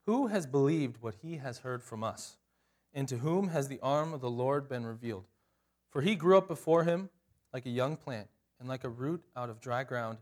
Who 0.05 0.29
has 0.29 0.47
believed 0.47 0.99
what 1.01 1.17
he 1.21 1.39
has 1.39 1.59
heard 1.59 1.83
from 1.83 2.05
us? 2.05 2.37
And 2.95 3.09
to 3.09 3.17
whom 3.17 3.49
has 3.49 3.67
the 3.67 3.81
arm 3.83 4.15
of 4.15 4.21
the 4.21 4.31
Lord 4.31 4.69
been 4.69 4.87
revealed? 4.87 5.25
For 5.91 6.01
he 6.01 6.15
grew 6.15 6.39
up 6.39 6.47
before 6.47 6.85
him 6.85 7.11
like 7.53 7.67
a 7.67 7.71
young 7.71 7.97
plant, 7.97 8.29
and 8.61 8.69
like 8.69 8.85
a 8.85 8.89
root 8.89 9.25
out 9.35 9.51
of 9.51 9.61
dry 9.61 9.83
ground. 9.83 10.19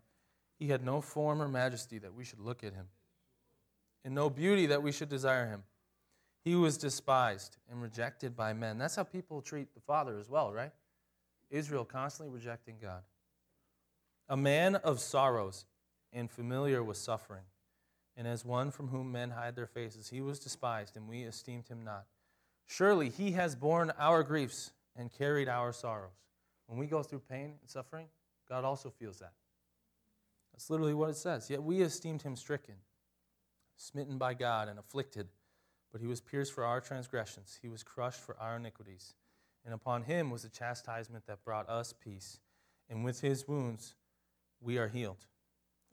He 0.58 0.68
had 0.68 0.82
no 0.82 1.02
form 1.02 1.42
or 1.42 1.48
majesty 1.48 1.98
that 1.98 2.14
we 2.14 2.24
should 2.24 2.40
look 2.40 2.64
at 2.64 2.72
him, 2.72 2.86
and 4.06 4.14
no 4.14 4.30
beauty 4.30 4.64
that 4.64 4.82
we 4.82 4.90
should 4.90 5.10
desire 5.10 5.48
him. 5.48 5.64
He 6.46 6.54
was 6.54 6.78
despised 6.78 7.58
and 7.70 7.82
rejected 7.82 8.34
by 8.34 8.54
men. 8.54 8.78
That's 8.78 8.96
how 8.96 9.04
people 9.04 9.42
treat 9.42 9.74
the 9.74 9.80
Father 9.80 10.18
as 10.18 10.30
well, 10.30 10.50
right? 10.50 10.72
Israel 11.50 11.84
constantly 11.84 12.34
rejecting 12.34 12.76
God. 12.80 13.02
A 14.28 14.36
man 14.36 14.76
of 14.76 15.00
sorrows 15.00 15.66
and 16.12 16.30
familiar 16.30 16.82
with 16.82 16.96
suffering. 16.96 17.44
And 18.16 18.26
as 18.26 18.44
one 18.44 18.70
from 18.70 18.88
whom 18.88 19.10
men 19.10 19.30
hide 19.30 19.56
their 19.56 19.66
faces, 19.66 20.08
he 20.08 20.20
was 20.20 20.38
despised, 20.38 20.96
and 20.96 21.08
we 21.08 21.22
esteemed 21.22 21.68
him 21.68 21.84
not. 21.84 22.06
Surely 22.66 23.10
he 23.10 23.32
has 23.32 23.56
borne 23.56 23.92
our 23.98 24.22
griefs 24.22 24.72
and 24.96 25.12
carried 25.12 25.48
our 25.48 25.72
sorrows. 25.72 26.12
When 26.66 26.78
we 26.78 26.86
go 26.86 27.02
through 27.02 27.22
pain 27.28 27.54
and 27.60 27.68
suffering, 27.68 28.06
God 28.48 28.64
also 28.64 28.88
feels 28.90 29.18
that. 29.18 29.32
That's 30.52 30.70
literally 30.70 30.94
what 30.94 31.10
it 31.10 31.16
says. 31.16 31.50
Yet 31.50 31.62
we 31.62 31.82
esteemed 31.82 32.22
him 32.22 32.36
stricken, 32.36 32.76
smitten 33.76 34.18
by 34.18 34.34
God, 34.34 34.68
and 34.68 34.78
afflicted. 34.78 35.28
But 35.90 36.00
he 36.00 36.06
was 36.06 36.20
pierced 36.20 36.52
for 36.52 36.64
our 36.64 36.80
transgressions, 36.80 37.58
he 37.60 37.68
was 37.68 37.82
crushed 37.82 38.20
for 38.20 38.36
our 38.40 38.56
iniquities. 38.56 39.14
And 39.64 39.72
upon 39.74 40.02
him 40.02 40.30
was 40.30 40.42
the 40.42 40.48
chastisement 40.48 41.26
that 41.26 41.44
brought 41.44 41.68
us 41.68 41.92
peace. 41.92 42.38
And 42.88 43.04
with 43.04 43.20
his 43.20 43.48
wounds 43.48 43.94
we 44.60 44.78
are 44.78 44.88
healed. 44.88 45.26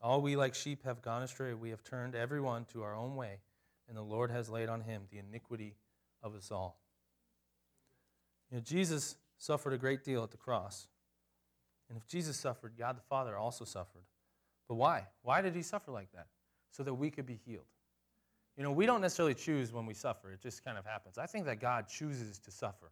All 0.02 0.22
we 0.22 0.36
like 0.36 0.56
sheep 0.56 0.84
have 0.84 1.02
gone 1.02 1.22
astray. 1.22 1.54
We 1.54 1.70
have 1.70 1.84
turned 1.84 2.16
every 2.16 2.42
one 2.42 2.66
to 2.74 2.82
our 2.84 2.96
own 2.96 3.16
way, 3.16 3.40
and 3.88 3.96
the 3.96 4.02
Lord 4.02 4.32
has 4.32 4.50
laid 4.50 4.70
on 4.70 4.82
him 4.82 5.04
the 5.12 5.20
iniquity 5.20 5.76
of 6.24 6.34
us 6.34 6.52
all. 6.52 6.80
You 8.50 8.58
know, 8.58 8.64
Jesus 8.64 9.16
suffered 9.38 9.74
a 9.74 9.78
great 9.78 10.04
deal 10.04 10.24
at 10.24 10.32
the 10.32 10.38
cross. 10.38 10.88
And 11.90 11.98
if 11.98 12.08
Jesus 12.08 12.38
suffered, 12.38 12.74
God 12.78 12.98
the 12.98 13.02
Father 13.02 13.38
also 13.38 13.66
suffered. 13.66 14.04
But 14.68 14.76
why? 14.76 15.08
Why 15.24 15.42
did 15.42 15.56
he 15.56 15.62
suffer 15.62 15.92
like 15.92 16.12
that? 16.14 16.28
So 16.72 16.84
that 16.84 16.94
we 16.94 17.12
could 17.12 17.26
be 17.26 17.40
healed. 17.46 17.66
You 18.58 18.64
know, 18.64 18.72
we 18.72 18.86
don't 18.86 19.02
necessarily 19.02 19.34
choose 19.34 19.72
when 19.72 19.86
we 19.86 19.94
suffer, 19.94 20.32
it 20.32 20.42
just 20.42 20.64
kind 20.64 20.78
of 20.78 20.86
happens. 20.86 21.18
I 21.18 21.26
think 21.26 21.46
that 21.46 21.60
God 21.60 21.88
chooses 21.88 22.40
to 22.40 22.52
suffer 22.52 22.92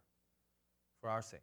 for 1.00 1.08
our 1.08 1.22
sake. 1.22 1.40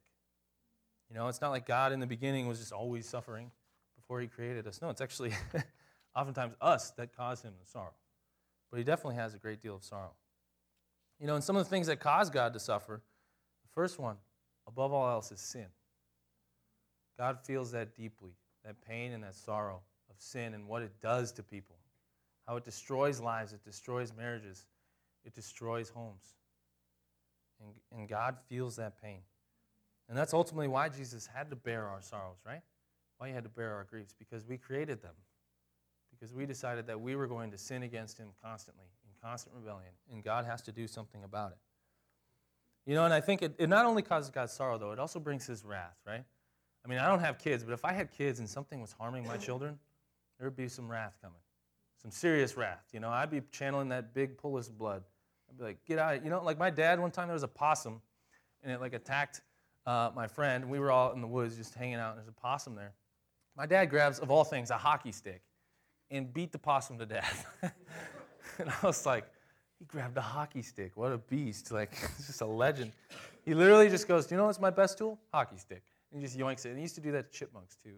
You 1.10 1.16
know, 1.16 1.28
it's 1.28 1.42
not 1.42 1.52
like 1.52 1.66
God 1.66 1.92
in 1.92 2.00
the 2.00 2.08
beginning 2.08 2.48
was 2.48 2.60
just 2.60 2.72
always 2.72 3.08
suffering 3.08 3.52
before 3.96 4.20
he 4.20 4.28
created 4.28 4.68
us. 4.68 4.82
No, 4.82 4.90
it's 4.90 5.02
actually 5.02 5.32
oftentimes 6.16 6.54
us 6.62 6.92
that 6.92 7.16
cause 7.16 7.42
him 7.42 7.54
the 7.60 7.70
sorrow. 7.70 7.94
But 8.70 8.78
he 8.78 8.84
definitely 8.84 9.16
has 9.16 9.34
a 9.34 9.38
great 9.38 9.62
deal 9.62 9.76
of 9.76 9.84
sorrow. 9.84 10.14
You 11.20 11.28
know, 11.28 11.36
and 11.36 11.44
some 11.44 11.56
of 11.56 11.64
the 11.64 11.70
things 11.70 11.88
that 11.88 12.00
cause 12.00 12.30
God 12.30 12.54
to 12.54 12.60
suffer, 12.60 13.02
the 13.64 13.70
first 13.74 14.00
one, 14.00 14.18
above 14.68 14.94
all 14.94 15.10
else, 15.10 15.32
is 15.32 15.40
sin. 15.40 15.68
God 17.18 17.40
feels 17.44 17.72
that 17.72 17.96
deeply, 17.96 18.32
that 18.64 18.76
pain 18.82 19.14
and 19.14 19.24
that 19.24 19.36
sorrow 19.36 19.82
of 20.10 20.16
sin 20.20 20.54
and 20.54 20.68
what 20.68 20.84
it 20.84 20.92
does 21.02 21.32
to 21.34 21.44
people, 21.44 21.78
how 22.46 22.58
it 22.58 22.64
destroys 22.64 23.20
lives, 23.20 23.54
it 23.54 23.64
destroys 23.64 24.14
marriages, 24.16 24.68
it 25.26 25.34
destroys 25.34 25.90
homes. 25.90 26.36
And, 27.60 27.72
and 27.98 28.08
God 28.08 28.38
feels 28.48 28.76
that 28.76 29.02
pain. 29.02 29.22
And 30.10 30.18
that's 30.18 30.34
ultimately 30.34 30.68
why 30.68 30.90
Jesus 30.90 31.28
had 31.34 31.50
to 31.50 31.56
bear 31.56 31.88
our 31.88 32.02
sorrows, 32.02 32.38
right? 32.46 32.62
Why 33.18 33.28
he 33.28 33.34
had 33.34 33.44
to 33.44 33.50
bear 33.50 33.74
our 33.74 33.84
griefs, 33.84 34.14
because 34.18 34.46
we 34.46 34.58
created 34.58 35.02
them. 35.02 35.16
Because 36.12 36.34
we 36.34 36.46
decided 36.46 36.88
that 36.88 37.00
we 37.00 37.16
were 37.16 37.27
going 37.27 37.51
to 37.51 37.58
sin 37.58 37.84
against 37.84 38.18
him 38.18 38.29
constantly, 38.44 38.86
in 39.05 39.12
constant 39.22 39.55
rebellion, 39.55 39.92
and 40.12 40.24
God 40.24 40.46
has 40.46 40.62
to 40.64 40.72
do 40.72 40.88
something 40.88 41.24
about 41.24 41.51
it. 41.51 41.58
You 42.86 42.96
know, 42.96 43.03
and 43.03 43.14
I 43.14 43.20
think 43.20 43.42
it, 43.42 43.53
it 43.60 43.68
not 43.68 43.86
only 43.86 44.01
causes 44.01 44.31
God 44.31 44.50
sorrow, 44.50 44.77
though, 44.77 44.92
it 44.94 45.00
also 45.00 45.20
brings 45.20 45.46
his 45.46 45.66
wrath, 45.66 45.98
right? 46.08 46.24
I 46.86 46.88
mean, 46.88 47.00
I 47.00 47.08
don't 47.08 47.20
have 47.20 47.38
kids, 47.38 47.64
but 47.64 47.74
if 47.74 47.84
I 47.84 47.92
had 47.92 48.12
kids 48.12 48.40
and 48.40 48.50
something 48.50 48.79
was 48.79 48.94
harming 48.94 49.27
my 49.27 49.36
children, 49.36 49.77
there 50.40 50.48
would 50.48 50.55
be 50.55 50.70
some 50.70 50.90
wrath 50.90 51.18
coming, 51.22 51.42
some 52.01 52.12
serious 52.12 52.55
wrath. 52.55 52.86
You 52.94 53.01
know, 53.01 53.10
I'd 53.10 53.29
be 53.29 53.42
channeling 53.51 53.90
that 53.90 54.14
big 54.14 54.38
Pulis 54.38 54.72
blood. 54.72 55.03
I'd 55.50 55.58
be 55.58 55.64
like, 55.66 55.86
get 55.86 56.00
out. 56.00 56.24
You 56.24 56.29
know, 56.29 56.42
like 56.42 56.58
my 56.58 56.70
dad, 56.70 57.00
one 57.00 57.12
time 57.12 57.27
there 57.27 57.34
was 57.34 57.44
a 57.44 57.48
possum, 57.50 58.01
and 58.64 58.72
it 58.72 58.79
like 58.79 58.94
attacked 58.94 59.42
uh, 59.88 60.12
my 60.14 60.28
friend. 60.28 60.70
We 60.70 60.80
were 60.80 60.92
all 60.92 61.14
in 61.14 61.22
the 61.22 61.28
woods 61.28 61.56
just 61.56 61.74
hanging 61.74 61.96
out, 61.96 62.10
and 62.10 62.20
there's 62.20 62.28
a 62.28 62.40
possum 62.40 62.76
there. 62.76 62.94
My 63.56 63.66
dad 63.66 63.86
grabs, 63.86 64.20
of 64.20 64.30
all 64.30 64.44
things, 64.44 64.70
a 64.70 64.78
hockey 64.78 65.12
stick 65.12 65.42
and 66.12 66.32
beat 66.34 66.52
the 66.52 66.60
possum 66.60 67.00
to 67.00 67.06
death. 67.06 67.46
and 68.60 68.70
I 68.70 68.86
was 68.86 69.06
like, 69.06 69.26
he 69.80 69.86
grabbed 69.86 70.18
a 70.18 70.22
hockey 70.22 70.62
stick. 70.62 70.92
What 70.96 71.12
a 71.12 71.18
beast. 71.18 71.72
Like, 71.72 71.92
it's 72.18 72.28
just 72.28 72.42
a 72.42 72.46
legend. 72.46 72.92
He 73.46 73.54
literally 73.54 73.90
just 73.90 74.08
goes, 74.08 74.28
Do 74.28 74.36
you 74.36 74.38
know 74.40 74.46
what's 74.46 74.60
my 74.60 74.70
best 74.70 74.98
tool? 74.98 75.20
Hockey 75.34 75.58
stick. 75.58 75.84
And 76.12 76.22
he 76.22 76.28
just 76.28 76.38
yoinks 76.38 76.66
it. 76.66 76.70
And 76.70 76.78
he 76.78 76.84
used 76.84 76.96
to 76.96 77.02
do 77.02 77.12
that 77.14 77.32
to 77.32 77.38
chipmunks, 77.38 77.78
too. 77.84 77.96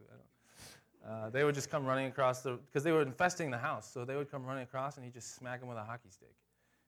Uh, 1.07 1.29
they 1.29 1.43
would 1.43 1.55
just 1.55 1.69
come 1.69 1.85
running 1.85 2.07
across 2.07 2.41
the, 2.41 2.51
because 2.51 2.83
they 2.83 2.91
were 2.91 3.01
infesting 3.01 3.49
the 3.49 3.57
house. 3.57 3.91
So 3.91 4.05
they 4.05 4.15
would 4.15 4.29
come 4.29 4.45
running 4.45 4.63
across 4.63 4.97
and 4.97 5.05
he'd 5.05 5.13
just 5.13 5.35
smack 5.35 5.59
them 5.59 5.69
with 5.69 5.77
a 5.77 5.83
hockey 5.83 6.09
stick, 6.09 6.33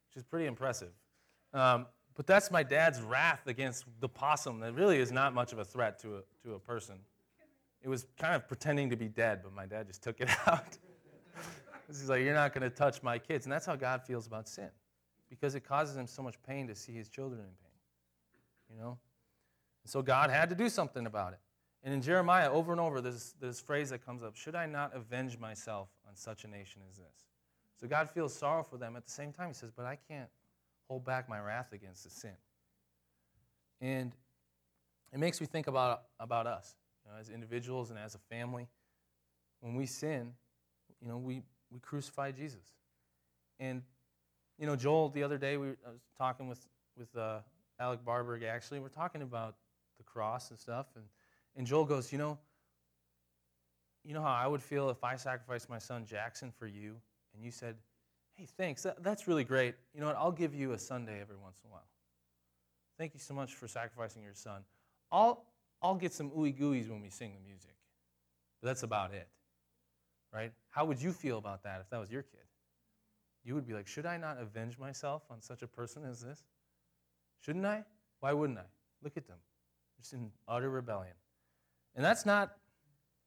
which 0.10 0.18
is 0.18 0.24
pretty 0.24 0.48
impressive. 0.48 0.92
Um, 1.54 1.86
but 2.16 2.28
that's 2.28 2.52
my 2.52 2.64
dad's 2.64 3.02
wrath 3.02 3.48
against 3.48 3.86
the 4.00 4.10
possum 4.10 4.60
that 4.60 4.74
really 4.74 5.00
is 5.00 5.12
not 5.12 5.34
much 5.34 5.54
of 5.54 5.60
a 5.60 5.66
threat 5.66 6.00
to 6.00 6.18
a, 6.18 6.22
to 6.44 6.56
a 6.56 6.60
person. 6.60 6.96
It 7.82 7.90
was 7.90 8.06
kind 8.20 8.36
of 8.36 8.48
pretending 8.48 8.90
to 8.92 8.96
be 8.96 9.08
dead, 9.08 9.42
but 9.44 9.54
my 9.54 9.66
dad 9.66 9.88
just 9.88 10.04
took 10.04 10.22
it 10.22 10.30
out. 10.48 10.78
He's 11.88 12.10
like, 12.10 12.22
You're 12.22 12.34
not 12.34 12.54
going 12.54 12.64
to 12.64 12.76
touch 12.76 13.02
my 13.04 13.18
kids. 13.18 13.46
And 13.46 13.52
that's 13.52 13.66
how 13.66 13.76
God 13.76 14.04
feels 14.04 14.28
about 14.28 14.48
sin 14.48 14.70
because 15.30 15.56
it 15.56 15.62
causes 15.62 15.98
him 15.98 16.08
so 16.08 16.22
much 16.22 16.36
pain 16.48 16.68
to 16.68 16.76
see 16.76 16.94
his 16.94 17.10
children 17.10 17.40
in 17.40 17.48
pain. 17.48 18.76
You 18.76 18.84
know? 18.84 18.98
And 19.84 19.92
so 19.92 20.02
God 20.02 20.30
had 20.30 20.50
to 20.50 20.56
do 20.56 20.70
something 20.70 21.06
about 21.06 21.34
it. 21.34 21.40
And 21.84 21.94
in 21.94 22.02
Jeremiah, 22.02 22.52
over 22.52 22.72
and 22.72 22.80
over, 22.80 23.02
there's 23.02 23.34
this 23.42 23.60
phrase 23.60 23.90
that 23.90 24.06
comes 24.06 24.24
up 24.24 24.36
Should 24.36 24.56
I 24.56 24.66
not 24.66 24.96
avenge 24.96 25.40
myself 25.40 25.90
on 26.08 26.16
such 26.16 26.44
a 26.44 26.48
nation 26.48 26.82
as 26.90 26.98
this? 26.98 27.26
So 27.80 27.88
God 27.88 28.10
feels 28.10 28.34
sorrow 28.34 28.64
for 28.64 28.78
them. 28.78 28.96
At 28.96 29.06
the 29.06 29.12
same 29.12 29.34
time, 29.34 29.48
he 29.48 29.54
says, 29.56 29.72
But 29.76 29.86
I 29.86 29.98
can't 30.08 30.30
hold 30.92 31.06
back 31.06 31.30
my 31.30 31.40
wrath 31.40 31.72
against 31.72 32.04
the 32.04 32.10
sin. 32.10 32.36
And 33.80 34.12
it 35.14 35.20
makes 35.20 35.40
me 35.40 35.48
think 35.48 35.68
about, 35.68 36.02
about 36.20 36.48
us 36.48 36.76
you 37.06 37.10
know, 37.14 37.18
as 37.18 37.30
individuals 37.30 37.92
and 37.92 37.98
as 37.98 38.14
a 38.14 38.20
family. 38.30 38.68
When 39.62 39.76
we 39.76 39.86
sin, 39.86 40.34
you 41.02 41.08
know, 41.08 41.16
we, 41.16 41.44
we 41.72 41.80
crucify 41.80 42.32
Jesus. 42.32 42.74
And, 43.58 43.84
you 44.60 44.66
know, 44.66 44.76
Joel, 44.76 45.08
the 45.08 45.24
other 45.24 45.38
day, 45.38 45.56
we, 45.56 45.68
I 45.68 45.92
was 45.92 46.02
talking 46.18 46.50
with, 46.50 46.68
with 46.98 47.16
uh, 47.16 47.38
Alec 47.80 48.04
Barberg, 48.04 48.44
actually. 48.44 48.82
We're 48.82 48.90
talking 48.90 49.22
about 49.22 49.56
the 49.98 50.04
cross 50.04 50.50
and 50.50 50.60
stuff. 50.60 50.88
And, 50.98 51.06
and 51.56 51.66
Joel 51.66 51.86
goes, 51.86 52.12
you 52.12 52.18
know, 52.18 52.38
you 54.04 54.14
know 54.14 54.22
how 54.22 54.34
I 54.34 54.46
would 54.46 54.62
feel 54.62 54.90
if 54.90 55.06
I 55.06 55.16
sacrificed 55.16 55.70
my 55.70 55.80
son 55.80 56.04
Jackson 56.06 56.52
for 56.52 56.68
you, 56.68 56.98
and 57.34 57.46
you 57.46 57.52
said, 57.52 57.78
hey, 58.42 58.48
thanks, 58.58 58.84
that, 58.84 59.04
that's 59.04 59.28
really 59.28 59.44
great. 59.44 59.76
You 59.94 60.02
know 60.02 60.08
what, 60.08 60.16
I'll 60.18 60.32
give 60.32 60.54
you 60.54 60.74
a 60.74 60.80
Sunday 60.80 61.22
every 61.22 61.38
once 61.38 61.58
in 61.64 61.70
a 61.70 61.72
while. 61.72 61.88
Thank 62.98 63.14
you 63.14 63.20
so 63.20 63.34
much 63.34 63.54
for 63.54 63.68
sacrificing 63.68 64.24
your 64.24 64.34
son. 64.34 64.62
I'll, 65.12 65.46
I'll 65.82 65.96
get 65.96 66.14
some 66.14 66.30
ooey 66.32 66.58
gooeys 66.58 66.90
when 66.90 67.02
we 67.02 67.10
sing 67.10 67.34
the 67.34 67.48
music. 67.48 67.76
But 68.62 68.68
that's 68.68 68.84
about 68.84 69.14
it 69.14 69.28
right? 70.34 70.52
How 70.70 70.86
would 70.86 71.02
you 71.02 71.12
feel 71.12 71.38
about 71.38 71.64
that 71.64 71.82
if 71.82 71.90
that 71.90 72.00
was 72.00 72.12
your 72.12 72.24
kid? 72.24 72.40
You 73.44 73.56
would 73.56 73.68
be 73.68 73.74
like, 73.74 73.88
should 73.88 74.06
I 74.06 74.18
not 74.18 74.38
avenge 74.40 74.78
myself 74.78 75.24
on 75.30 75.42
such 75.42 75.62
a 75.62 75.68
person 75.68 76.06
as 76.06 76.22
this? 76.22 76.44
Shouldn't 77.40 77.66
I? 77.66 77.84
Why 78.20 78.34
wouldn't 78.34 78.60
I? 78.60 78.66
Look 79.04 79.18
at 79.18 79.28
them, 79.28 79.38
just 80.00 80.14
in 80.14 80.32
utter 80.48 80.70
rebellion. 80.70 81.16
And 81.96 82.06
that's 82.06 82.26
not, 82.26 82.56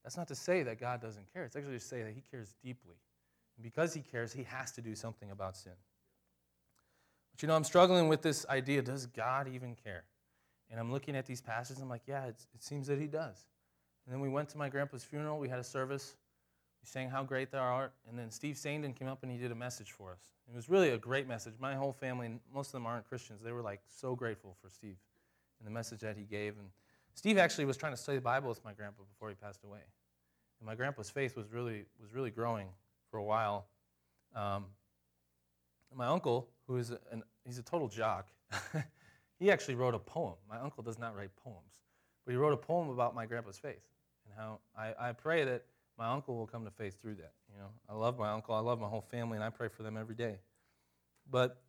that's 0.03 0.15
not 0.15 0.27
to 0.29 0.35
say 0.35 0.63
that 0.63 0.79
God 0.79 1.01
doesn't 1.01 1.31
care. 1.33 1.43
It's 1.43 1.55
actually 1.55 1.73
to 1.73 1.79
say 1.79 2.01
that 2.03 2.13
He 2.13 2.23
cares 2.31 2.55
deeply. 2.63 2.95
Because 3.61 3.93
He 3.93 4.01
cares, 4.01 4.33
He 4.33 4.43
has 4.43 4.71
to 4.73 4.81
do 4.81 4.95
something 4.95 5.31
about 5.31 5.55
sin. 5.57 5.73
But 7.31 7.41
you 7.41 7.47
know, 7.47 7.55
I'm 7.55 7.63
struggling 7.63 8.07
with 8.07 8.21
this 8.21 8.45
idea 8.49 8.81
does 8.81 9.05
God 9.05 9.47
even 9.47 9.75
care? 9.75 10.03
And 10.71 10.79
I'm 10.79 10.91
looking 10.91 11.15
at 11.15 11.25
these 11.25 11.41
passages, 11.41 11.81
I'm 11.81 11.89
like, 11.89 12.03
yeah, 12.07 12.25
it 12.25 12.35
seems 12.59 12.87
that 12.87 12.99
He 12.99 13.07
does. 13.07 13.45
And 14.05 14.13
then 14.13 14.21
we 14.21 14.29
went 14.29 14.49
to 14.49 14.57
my 14.57 14.69
grandpa's 14.69 15.03
funeral, 15.03 15.39
we 15.39 15.49
had 15.49 15.59
a 15.59 15.63
service. 15.63 16.15
We 16.85 16.87
sang 16.87 17.09
How 17.09 17.23
Great 17.23 17.49
Thou 17.49 17.63
Art, 17.63 17.93
and 18.07 18.17
then 18.17 18.29
Steve 18.29 18.57
Sandin 18.57 18.95
came 18.95 19.07
up 19.07 19.23
and 19.23 19.31
he 19.31 19.39
did 19.39 19.51
a 19.51 19.55
message 19.55 19.91
for 19.91 20.11
us. 20.11 20.19
It 20.47 20.55
was 20.55 20.69
really 20.69 20.91
a 20.91 20.99
great 20.99 21.27
message. 21.27 21.55
My 21.59 21.73
whole 21.73 21.91
family, 21.91 22.39
most 22.53 22.67
of 22.67 22.73
them 22.73 22.85
aren't 22.85 23.09
Christians, 23.09 23.41
they 23.43 23.51
were 23.51 23.63
like 23.63 23.81
so 23.87 24.15
grateful 24.15 24.55
for 24.61 24.69
Steve 24.69 24.97
and 25.59 25.65
the 25.65 25.71
message 25.71 26.01
that 26.01 26.15
he 26.15 26.25
gave. 26.25 26.59
And 26.59 26.69
Steve 27.15 27.39
actually 27.39 27.65
was 27.65 27.75
trying 27.75 27.93
to 27.93 27.97
study 27.97 28.19
the 28.19 28.23
Bible 28.23 28.49
with 28.49 28.63
my 28.63 28.73
grandpa 28.73 29.01
before 29.11 29.29
he 29.29 29.35
passed 29.35 29.63
away. 29.63 29.79
And 30.59 30.67
my 30.67 30.75
grandpa's 30.75 31.09
faith 31.09 31.35
was 31.35 31.51
really, 31.51 31.85
was 31.99 32.13
really 32.13 32.29
growing 32.29 32.67
for 33.15 33.19
a 33.19 33.23
while. 33.23 33.65
Um, 34.35 34.65
my 35.95 36.07
uncle, 36.07 36.49
who 36.67 36.75
is 36.75 36.89
an, 36.89 37.23
he's 37.45 37.57
a 37.57 37.63
total 37.63 37.87
jock, 37.87 38.27
he 39.39 39.49
actually 39.49 39.75
wrote 39.75 39.95
a 39.95 39.99
poem. 39.99 40.33
My 40.49 40.59
uncle 40.59 40.83
does 40.83 40.99
not 40.99 41.15
write 41.15 41.33
poems, 41.37 41.79
but 42.25 42.31
he 42.33 42.37
wrote 42.37 42.51
a 42.51 42.57
poem 42.57 42.89
about 42.89 43.15
my 43.15 43.25
grandpa's 43.25 43.57
faith. 43.57 43.87
And 44.25 44.33
how 44.37 44.59
I, 44.77 44.93
I 44.99 45.11
pray 45.13 45.45
that 45.45 45.63
my 45.97 46.11
uncle 46.11 46.35
will 46.35 46.45
come 46.45 46.65
to 46.65 46.71
faith 46.71 47.01
through 47.01 47.15
that. 47.15 47.31
You 47.53 47.57
know, 47.57 47.69
I 47.89 47.93
love 47.93 48.19
my 48.19 48.31
uncle, 48.31 48.53
I 48.53 48.59
love 48.59 48.81
my 48.81 48.87
whole 48.89 49.05
family, 49.09 49.37
and 49.37 49.45
I 49.45 49.49
pray 49.49 49.69
for 49.69 49.83
them 49.83 49.95
every 49.95 50.15
day. 50.15 50.39
But, 51.31 51.61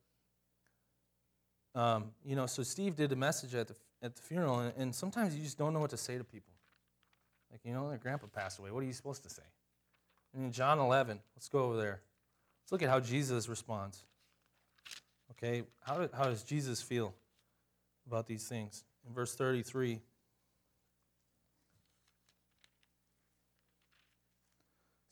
um, 1.76 2.06
you 2.24 2.34
know, 2.34 2.46
so 2.46 2.64
Steve 2.64 2.96
did 2.96 3.12
a 3.12 3.16
message 3.16 3.54
at 3.54 3.68
the, 3.68 3.76
at 4.02 4.16
the 4.16 4.22
funeral, 4.22 4.58
and, 4.58 4.72
and 4.76 4.92
sometimes 4.92 5.36
you 5.36 5.44
just 5.44 5.58
don't 5.58 5.72
know 5.72 5.80
what 5.80 5.90
to 5.90 5.96
say 5.96 6.18
to 6.18 6.24
people. 6.24 6.54
Like, 7.52 7.60
you 7.62 7.72
know, 7.72 7.88
their 7.88 7.98
grandpa 7.98 8.26
passed 8.26 8.58
away. 8.58 8.72
What 8.72 8.82
are 8.82 8.86
you 8.86 8.92
supposed 8.92 9.22
to 9.22 9.30
say? 9.30 9.44
In 10.36 10.52
John 10.52 10.78
11, 10.78 11.18
let's 11.34 11.48
go 11.48 11.60
over 11.60 11.76
there. 11.78 12.02
Let's 12.62 12.72
look 12.72 12.82
at 12.82 12.90
how 12.90 13.00
Jesus 13.00 13.48
responds. 13.48 14.04
Okay, 15.32 15.62
how, 15.80 16.08
how 16.12 16.24
does 16.24 16.42
Jesus 16.42 16.82
feel 16.82 17.14
about 18.06 18.26
these 18.26 18.46
things? 18.46 18.84
In 19.06 19.14
verse 19.14 19.34
33, 19.34 20.00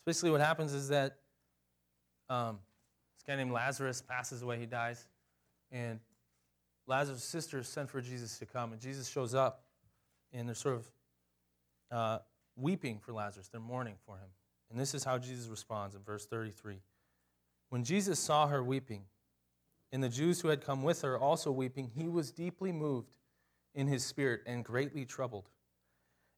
So 0.05 0.11
basically, 0.11 0.31
what 0.33 0.43
happens 0.43 0.75
is 0.75 0.89
that 0.89 1.17
um, 2.29 2.59
this 3.17 3.23
guy 3.27 3.37
named 3.37 3.53
Lazarus 3.53 4.03
passes 4.03 4.43
away, 4.43 4.59
he 4.59 4.67
dies, 4.67 5.07
and 5.73 5.99
Lazarus' 6.87 7.25
sisters 7.25 7.69
sent 7.69 7.89
for 7.89 8.03
Jesus 8.03 8.39
to 8.39 8.45
come, 8.45 8.73
and 8.73 8.81
Jesus 8.83 9.09
shows 9.09 9.35
up, 9.35 9.65
and 10.31 10.47
they're 10.47 10.55
sort 10.55 10.75
of 10.75 10.91
uh, 11.91 12.19
weeping 12.55 12.99
for 12.99 13.15
Lazarus. 13.15 13.49
They're 13.49 13.63
mourning 13.63 13.95
for 14.05 14.17
him. 14.17 14.29
And 14.71 14.79
this 14.79 14.95
is 14.95 15.05
how 15.05 15.19
Jesus 15.19 15.49
responds 15.49 15.95
in 15.95 16.03
verse 16.03 16.27
33. 16.27 16.81
When 17.69 17.85
Jesus 17.85 18.19
saw 18.19 18.47
her 18.47 18.63
weeping, 18.63 19.05
and 19.93 20.03
the 20.03 20.09
Jews 20.09 20.41
who 20.41 20.49
had 20.49 20.65
come 20.65 20.83
with 20.83 21.03
her 21.03 21.19
also 21.19 21.53
weeping, 21.53 21.91
he 21.95 22.09
was 22.09 22.33
deeply 22.33 22.73
moved 22.73 23.17
in 23.75 23.87
his 23.87 24.05
spirit 24.05 24.41
and 24.47 24.65
greatly 24.65 25.05
troubled. 25.05 25.49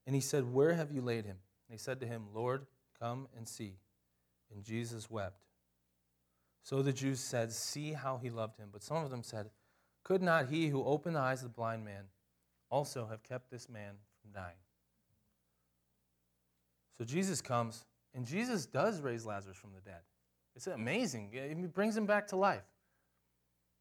And 0.07 0.15
he 0.15 0.21
said, 0.21 0.53
Where 0.53 0.75
have 0.75 0.93
you 0.93 1.01
laid 1.01 1.25
him? 1.25 1.39
And 1.69 1.79
they 1.79 1.83
said 1.83 2.01
to 2.01 2.07
him, 2.07 2.27
Lord, 2.35 2.67
Come 2.99 3.29
and 3.37 3.47
see. 3.47 3.75
And 4.53 4.65
Jesus 4.65 5.11
wept. 5.11 5.45
So 6.63 6.83
the 6.83 6.93
Jews 6.93 7.21
said, 7.21 7.53
See 7.53 7.93
how 7.93 8.19
he 8.23 8.31
loved 8.31 8.59
him. 8.59 8.69
But 8.73 8.83
some 8.83 9.05
of 9.05 9.11
them 9.11 9.23
said, 9.23 9.51
Could 10.05 10.23
not 10.23 10.49
he 10.49 10.69
who 10.69 10.85
opened 10.85 11.17
the 11.17 11.21
eyes 11.21 11.43
of 11.43 11.51
the 11.51 11.55
blind 11.55 11.85
man 11.85 12.05
also 12.71 13.07
have 13.07 13.23
kept 13.23 13.51
this 13.51 13.69
man 13.69 13.95
from 14.21 14.33
dying? 14.33 14.57
So 16.99 17.05
Jesus 17.05 17.41
comes, 17.41 17.85
and 18.17 18.27
Jesus 18.27 18.67
does 18.67 19.01
raise 19.01 19.25
Lazarus 19.25 19.57
from 19.57 19.71
the 19.73 19.81
dead. 19.81 20.01
It's 20.57 20.67
amazing. 20.67 21.31
He 21.33 21.67
brings 21.67 21.97
him 21.97 22.07
back 22.07 22.27
to 22.29 22.37
life. 22.37 22.65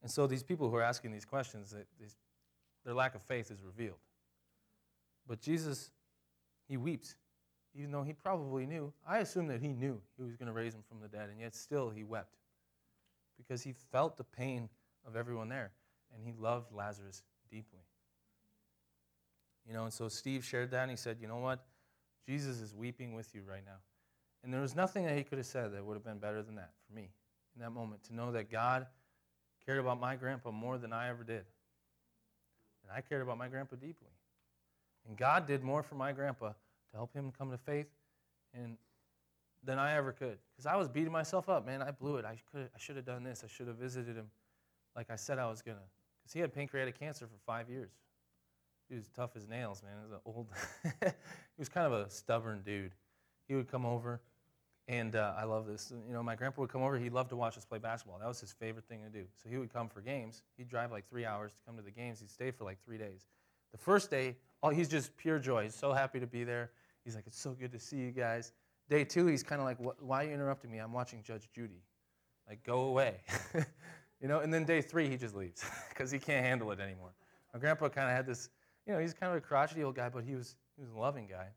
And 0.04 0.12
so 0.12 0.28
these 0.28 0.43
people 0.43 0.69
who 0.69 0.76
are 0.76 0.84
asking 0.84 1.12
these 1.12 1.26
questions, 1.26 1.74
their 2.84 2.93
lack 2.93 3.15
of 3.15 3.24
faith 3.24 3.50
is 3.50 3.63
revealed. 3.63 3.98
But 5.28 5.41
Jesus, 5.41 5.89
he 6.67 6.78
weeps 6.78 7.15
even 7.76 7.91
though 7.91 8.04
he 8.04 8.13
probably 8.13 8.65
knew. 8.65 8.93
I 9.08 9.19
assume 9.19 9.48
that 9.48 9.62
he 9.62 9.67
knew 9.67 10.02
he 10.17 10.24
was 10.24 10.36
going 10.38 10.48
to 10.48 10.54
raise 10.54 10.74
him 10.74 10.84
from 10.88 11.02
the 11.02 11.08
dead, 11.08 11.30
and 11.30 11.39
yet 11.39 11.54
still 11.54 11.89
he 11.89 12.04
wept 12.04 12.38
because 13.38 13.62
he 13.62 13.74
felt 13.91 14.17
the 14.17 14.24
pain 14.24 14.69
of 15.06 15.15
everyone 15.15 15.50
there, 15.50 15.71
and 16.13 16.24
he 16.26 16.34
loved 16.39 16.71
Lazarus 16.71 17.24
deeply. 17.52 17.82
You 19.67 19.74
know, 19.74 19.84
and 19.84 19.93
so 19.93 20.08
Steve 20.08 20.45
shared 20.45 20.71
that, 20.71 20.84
and 20.84 20.91
he 20.91 20.98
said, 20.98 21.17
You 21.19 21.28
know 21.28 21.38
what? 21.38 21.65
Jesus 22.26 22.62
is 22.62 22.74
weeping 22.74 23.13
with 23.13 23.36
you 23.36 23.41
right 23.48 23.63
now. 23.65 23.78
And 24.45 24.53
there 24.53 24.62
was 24.62 24.75
nothing 24.75 25.05
that 25.05 25.17
he 25.17 25.23
could 25.23 25.39
have 25.39 25.47
said 25.47 25.73
that 25.73 25.84
would 25.84 25.95
have 25.95 26.05
been 26.05 26.19
better 26.19 26.41
than 26.41 26.55
that 26.55 26.71
for 26.88 26.95
me 26.95 27.10
in 27.55 27.62
that 27.62 27.71
moment 27.71 28.03
to 28.05 28.15
know 28.15 28.31
that 28.31 28.49
God 28.49 28.88
cared 29.65 29.79
about 29.79 29.99
my 29.99 30.15
grandpa 30.15 30.51
more 30.51 30.77
than 30.77 30.93
I 30.93 31.10
ever 31.10 31.23
did. 31.23 31.43
And 32.84 32.91
I 32.95 33.01
cared 33.01 33.23
about 33.23 33.38
my 33.38 33.47
grandpa 33.47 33.75
deeply. 33.75 34.12
And 35.08 35.17
God 35.17 35.47
did 35.47 35.63
more 35.63 35.84
for 35.84 35.95
my 35.95 36.12
grandpa 36.12 36.49
to 36.49 36.95
help 36.95 37.13
him 37.13 37.34
come 37.38 37.51
to 37.51 37.58
faith 37.58 37.88
and 38.53 38.77
than 39.63 39.79
I 39.79 39.95
ever 39.95 40.12
could. 40.12 40.38
Because 40.51 40.67
I 40.67 40.75
was 40.75 40.88
beating 40.88 41.12
myself 41.12 41.49
up, 41.49 41.65
man. 41.65 41.81
I 41.81 41.89
blew 41.89 42.17
it. 42.17 42.25
I 42.25 42.38
I 42.55 42.77
should 42.77 42.95
have 42.95 43.05
done 43.05 43.23
this. 43.23 43.43
I 43.43 43.47
should 43.47 43.67
have 43.67 43.77
visited 43.77 44.15
him 44.15 44.29
like 44.95 45.10
I 45.10 45.15
said 45.15 45.39
I 45.39 45.49
was 45.49 45.62
gonna. 45.62 45.77
Because 46.21 46.34
he 46.34 46.39
had 46.39 46.53
pancreatic 46.53 46.97
cancer 46.97 47.27
for 47.27 47.38
five 47.45 47.69
years. 47.69 47.91
He 48.89 48.95
was 48.95 49.10
tough 49.10 49.31
as 49.36 49.47
nails, 49.47 49.84
man. 49.84 49.93
He 49.97 50.03
was 50.03 50.12
an 50.12 50.19
old. 50.25 50.47
he 51.01 51.60
was 51.60 51.69
kind 51.69 51.91
of 51.91 51.93
a 51.93 52.10
stubborn 52.10 52.62
dude. 52.63 52.91
He 53.47 53.55
would 53.55 53.69
come 53.69 53.86
over, 53.86 54.21
and 54.88 55.15
uh, 55.15 55.34
I 55.38 55.45
love 55.45 55.65
this. 55.65 55.91
You 56.08 56.13
know, 56.13 56.21
my 56.21 56.36
grandpa 56.36 56.62
would 56.62 56.69
come 56.69 56.84
over. 56.84 56.98
He 56.98 57.10
loved 57.10 57.30
to 57.30 57.36
watch 57.36 57.58
us 57.58 57.65
play 57.65 57.80
basketball. 57.80 58.19
That 58.19 58.28
was 58.28 58.39
his 58.39 58.54
favorite 58.54 58.86
thing 58.88 59.02
to 59.02 59.10
do. 59.10 59.26
So 59.41 59.50
he 59.50 59.58
would 59.58 59.74
come 59.74 59.89
for 59.89 60.02
games. 60.02 60.43
He'd 60.58 60.67
drive 60.67 60.91
like 60.91 61.10
three 61.10 61.26
hours 61.26 61.52
to 61.54 61.58
come 61.65 61.76
to 61.78 61.82
the 61.82 61.91
games. 61.91 62.19
He'd 62.19 62.30
stay 62.30 62.52
for 62.52 62.65
like 62.65 62.78
three 62.86 62.98
days. 62.98 63.28
The 63.71 63.78
first 63.80 64.12
day, 64.12 64.36
oh, 64.62 64.69
he's 64.69 64.88
just 64.88 65.15
pure 65.17 65.39
joy. 65.39 65.63
He's 65.63 65.76
so 65.76 65.91
happy 65.91 66.19
to 66.19 66.28
be 66.28 66.43
there. 66.43 66.71
He's 67.04 67.15
like, 67.15 67.26
it's 67.28 67.39
so 67.39 67.52
good 67.52 67.71
to 67.71 67.80
see 67.80 67.98
you 67.98 68.12
guys. 68.12 68.54
Day 68.89 69.04
two, 69.04 69.26
he's 69.26 69.43
kind 69.43 69.60
of 69.60 69.65
like, 69.65 69.78
why 70.00 70.24
are 70.24 70.28
you 70.28 70.34
interrupting 70.34 70.71
me? 70.71 70.78
I'm 70.78 70.93
watching 70.93 71.24
Judge 71.24 71.50
Judy. 71.54 71.82
Like, 72.48 72.63
go 72.63 72.82
away. 72.82 73.21
you 74.21 74.28
know, 74.28 74.39
and 74.39 74.54
then 74.54 74.65
day 74.65 74.82
three, 74.82 75.10
he 75.10 75.17
just 75.17 75.36
leaves 75.36 75.65
because 75.89 76.12
he 76.12 76.19
can't 76.19 76.45
handle 76.45 76.71
it 76.71 76.80
anymore. 76.80 77.13
My 77.54 77.60
grandpa 77.60 77.89
kind 77.89 78.08
of 78.08 78.15
had 78.15 78.28
this, 78.28 78.50
you 78.86 78.93
know, 78.93 79.00
he's 79.00 79.13
kind 79.13 79.32
of 79.32 79.38
a 79.38 79.41
crotchety 79.41 79.84
old 79.84 79.95
guy, 79.95 80.10
but 80.10 80.24
he 80.24 80.36
was, 80.36 80.56
he 80.76 80.84
was 80.84 80.91
a 80.91 80.98
loving 80.98 81.26
guy. 81.26 81.48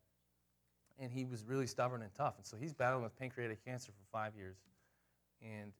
And 0.98 1.12
he 1.12 1.24
was 1.24 1.44
really 1.44 1.66
stubborn 1.66 2.02
and 2.02 2.12
tough. 2.14 2.34
And 2.36 2.46
so 2.46 2.56
he's 2.56 2.74
battling 2.74 3.04
with 3.04 3.16
pancreatic 3.18 3.64
cancer 3.64 3.92
for 3.92 4.18
five 4.18 4.34
years. 4.36 4.56
And 5.40 5.72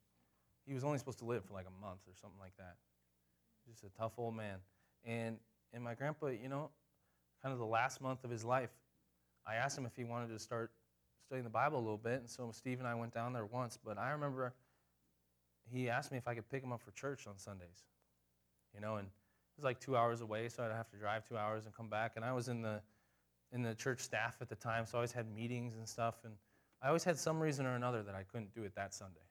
he 0.64 0.74
was 0.74 0.84
only 0.84 0.98
supposed 0.98 1.18
to 1.18 1.24
live 1.24 1.44
for 1.44 1.54
like 1.54 1.66
a 1.66 1.84
month 1.84 2.00
or 2.06 2.14
something 2.20 2.38
like 2.38 2.56
that. 2.58 2.76
Just 3.68 3.82
a 3.84 3.90
tough 3.98 4.12
old 4.18 4.36
man. 4.36 4.58
And, 5.04 5.38
and 5.72 5.82
my 5.82 5.94
grandpa, 5.94 6.28
you 6.28 6.48
know, 6.48 6.70
kind 7.42 7.52
of 7.52 7.58
the 7.58 7.66
last 7.66 8.00
month 8.00 8.24
of 8.24 8.30
his 8.30 8.44
life, 8.44 8.70
I 9.46 9.54
asked 9.56 9.78
him 9.78 9.86
if 9.86 9.96
he 9.96 10.04
wanted 10.04 10.28
to 10.28 10.38
start 10.38 10.70
studying 11.26 11.44
the 11.44 11.50
Bible 11.50 11.78
a 11.78 11.80
little 11.80 11.98
bit, 11.98 12.20
and 12.20 12.28
so 12.28 12.50
Steve 12.52 12.78
and 12.78 12.88
I 12.88 12.94
went 12.94 13.12
down 13.12 13.32
there 13.32 13.44
once. 13.44 13.78
But 13.82 13.98
I 13.98 14.10
remember 14.10 14.54
he 15.70 15.88
asked 15.90 16.10
me 16.10 16.18
if 16.18 16.26
I 16.26 16.34
could 16.34 16.48
pick 16.48 16.62
him 16.62 16.72
up 16.72 16.82
for 16.82 16.90
church 16.92 17.26
on 17.26 17.36
Sundays. 17.36 17.84
You 18.74 18.80
know, 18.80 18.96
and 18.96 19.06
it 19.06 19.56
was 19.56 19.64
like 19.64 19.80
two 19.80 19.96
hours 19.96 20.20
away, 20.20 20.48
so 20.48 20.62
I'd 20.62 20.72
have 20.72 20.90
to 20.90 20.96
drive 20.96 21.26
two 21.28 21.36
hours 21.36 21.64
and 21.64 21.74
come 21.74 21.88
back. 21.88 22.12
And 22.16 22.24
I 22.24 22.32
was 22.32 22.48
in 22.48 22.62
the 22.62 22.80
in 23.52 23.62
the 23.62 23.74
church 23.74 24.00
staff 24.00 24.36
at 24.40 24.48
the 24.48 24.54
time, 24.54 24.86
so 24.86 24.96
I 24.96 24.98
always 24.98 25.12
had 25.12 25.32
meetings 25.34 25.76
and 25.76 25.88
stuff. 25.88 26.16
And 26.24 26.34
I 26.82 26.88
always 26.88 27.04
had 27.04 27.18
some 27.18 27.40
reason 27.40 27.66
or 27.66 27.74
another 27.74 28.02
that 28.02 28.14
I 28.14 28.22
couldn't 28.22 28.54
do 28.54 28.62
it 28.64 28.74
that 28.76 28.94
Sunday. 28.94 29.26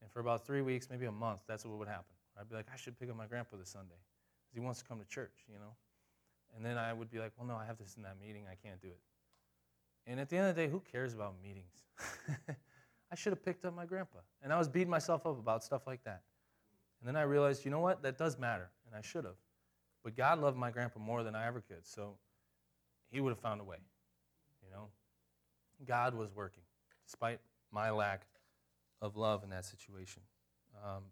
And 0.00 0.10
for 0.10 0.20
about 0.20 0.46
three 0.46 0.62
weeks, 0.62 0.88
maybe 0.90 1.06
a 1.06 1.12
month, 1.12 1.40
that's 1.48 1.64
what 1.64 1.78
would 1.78 1.88
happen. 1.88 2.14
I'd 2.38 2.48
be 2.48 2.54
like, 2.54 2.66
I 2.72 2.76
should 2.76 2.98
pick 2.98 3.10
up 3.10 3.16
my 3.16 3.26
grandpa 3.26 3.56
this 3.56 3.70
Sunday 3.70 3.96
because 4.44 4.54
he 4.54 4.60
wants 4.60 4.80
to 4.80 4.84
come 4.86 4.98
to 4.98 5.06
church, 5.06 5.44
you 5.48 5.58
know. 5.58 5.74
And 6.56 6.64
then 6.64 6.78
I 6.78 6.92
would 6.92 7.10
be 7.10 7.18
like, 7.18 7.32
well, 7.36 7.46
no, 7.46 7.56
I 7.56 7.66
have 7.66 7.78
this 7.78 7.96
in 7.96 8.02
that 8.02 8.16
meeting. 8.20 8.44
I 8.50 8.54
can't 8.54 8.80
do 8.80 8.88
it. 8.88 9.00
And 10.06 10.20
at 10.20 10.28
the 10.28 10.36
end 10.36 10.48
of 10.48 10.56
the 10.56 10.62
day, 10.62 10.70
who 10.70 10.80
cares 10.80 11.14
about 11.14 11.34
meetings? 11.42 11.84
I 13.10 13.14
should 13.14 13.32
have 13.32 13.44
picked 13.44 13.64
up 13.64 13.74
my 13.74 13.86
grandpa. 13.86 14.18
And 14.42 14.52
I 14.52 14.58
was 14.58 14.68
beating 14.68 14.90
myself 14.90 15.26
up 15.26 15.38
about 15.38 15.64
stuff 15.64 15.86
like 15.86 16.04
that. 16.04 16.22
And 17.00 17.08
then 17.08 17.16
I 17.16 17.22
realized, 17.22 17.64
you 17.64 17.70
know 17.70 17.80
what? 17.80 18.02
That 18.02 18.18
does 18.18 18.38
matter, 18.38 18.70
and 18.86 18.94
I 18.96 19.02
should 19.02 19.24
have. 19.24 19.36
But 20.02 20.16
God 20.16 20.40
loved 20.40 20.56
my 20.56 20.70
grandpa 20.70 21.00
more 21.00 21.22
than 21.22 21.34
I 21.34 21.46
ever 21.46 21.60
could, 21.60 21.86
so 21.86 22.16
he 23.10 23.20
would 23.20 23.30
have 23.30 23.38
found 23.38 23.60
a 23.60 23.64
way. 23.64 23.78
You 24.62 24.70
know? 24.70 24.88
God 25.86 26.14
was 26.14 26.34
working, 26.34 26.62
despite 27.06 27.40
my 27.70 27.90
lack 27.90 28.26
of 29.00 29.16
love 29.16 29.44
in 29.44 29.50
that 29.50 29.64
situation. 29.64 30.22
Um, 30.84 31.02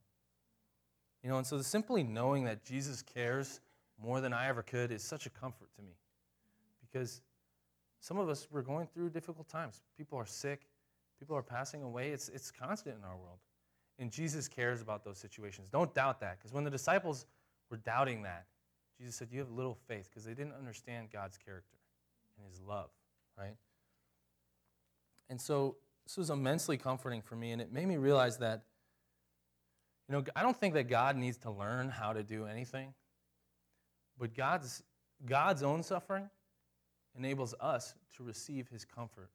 you 1.23 1.31
know, 1.31 1.39
and 1.39 1.47
so 1.47 1.61
simply 1.63 2.03
knowing 2.03 2.45
that 2.45 2.65
Jesus 2.65 3.03
cares 3.03 3.61
more 4.03 4.21
than 4.21 4.33
I 4.33 4.49
ever 4.49 4.63
could 4.63 4.93
is 4.93 5.03
such 5.03 5.27
a 5.27 5.31
comfort 5.31 5.69
to 5.77 5.83
me. 5.83 5.93
Because 6.81 7.21
some 8.01 8.19
of 8.19 8.29
us, 8.29 8.47
we're 8.51 8.63
going 8.63 8.87
through 8.87 9.11
difficult 9.11 9.49
times. 9.49 9.81
People 9.97 10.19
are 10.19 10.27
sick, 10.27 10.67
people 11.19 11.37
are 11.37 11.43
passing 11.43 11.83
away. 11.83 12.11
It's, 12.11 12.29
it's 12.29 12.51
constant 12.51 12.97
in 12.97 13.05
our 13.05 13.17
world. 13.17 13.39
And 13.99 14.11
Jesus 14.11 14.47
cares 14.47 14.83
about 14.83 15.05
those 15.05 15.19
situations. 15.19 15.69
Don't 15.71 15.93
doubt 15.95 16.21
that, 16.21 16.39
because 16.39 16.53
when 16.53 16.65
the 16.65 16.71
disciples 16.71 17.27
were 17.71 17.79
doubting 17.79 18.23
that, 18.23 18.45
Jesus 18.99 19.17
said, 19.17 19.29
You 19.31 19.41
have 19.41 19.51
little 19.51 19.77
faith, 19.89 20.09
because 20.11 20.25
they 20.25 20.35
didn't 20.35 20.55
understand 20.55 21.09
God's 21.11 21.39
character 21.39 21.77
his 22.49 22.61
love, 22.61 22.91
right? 23.39 23.57
And 25.29 25.41
so 25.41 25.77
this 26.05 26.17
was 26.17 26.31
immensely 26.31 26.77
comforting 26.77 27.23
for 27.23 27.37
me, 27.37 27.53
and 27.53 27.61
it 27.61 27.73
made 27.73 27.87
me 27.87 27.97
realize 27.97 28.39
that, 28.39 28.63
you 30.09 30.15
know, 30.15 30.25
I 30.37 30.43
don't 30.43 30.57
think 30.57 30.75
that 30.75 30.89
God 30.89 31.17
needs 31.17 31.37
to 31.39 31.51
learn 31.51 31.89
how 31.89 32.13
to 32.13 32.23
do 32.23 32.47
anything, 32.47 32.95
but 34.19 34.35
God's, 34.35 34.83
God's 35.25 35.63
own 35.63 35.83
suffering 35.83 36.31
enables 37.19 37.55
us 37.61 37.95
to 38.17 38.23
receive 38.23 38.69
his 38.69 38.85
comfort 38.85 39.31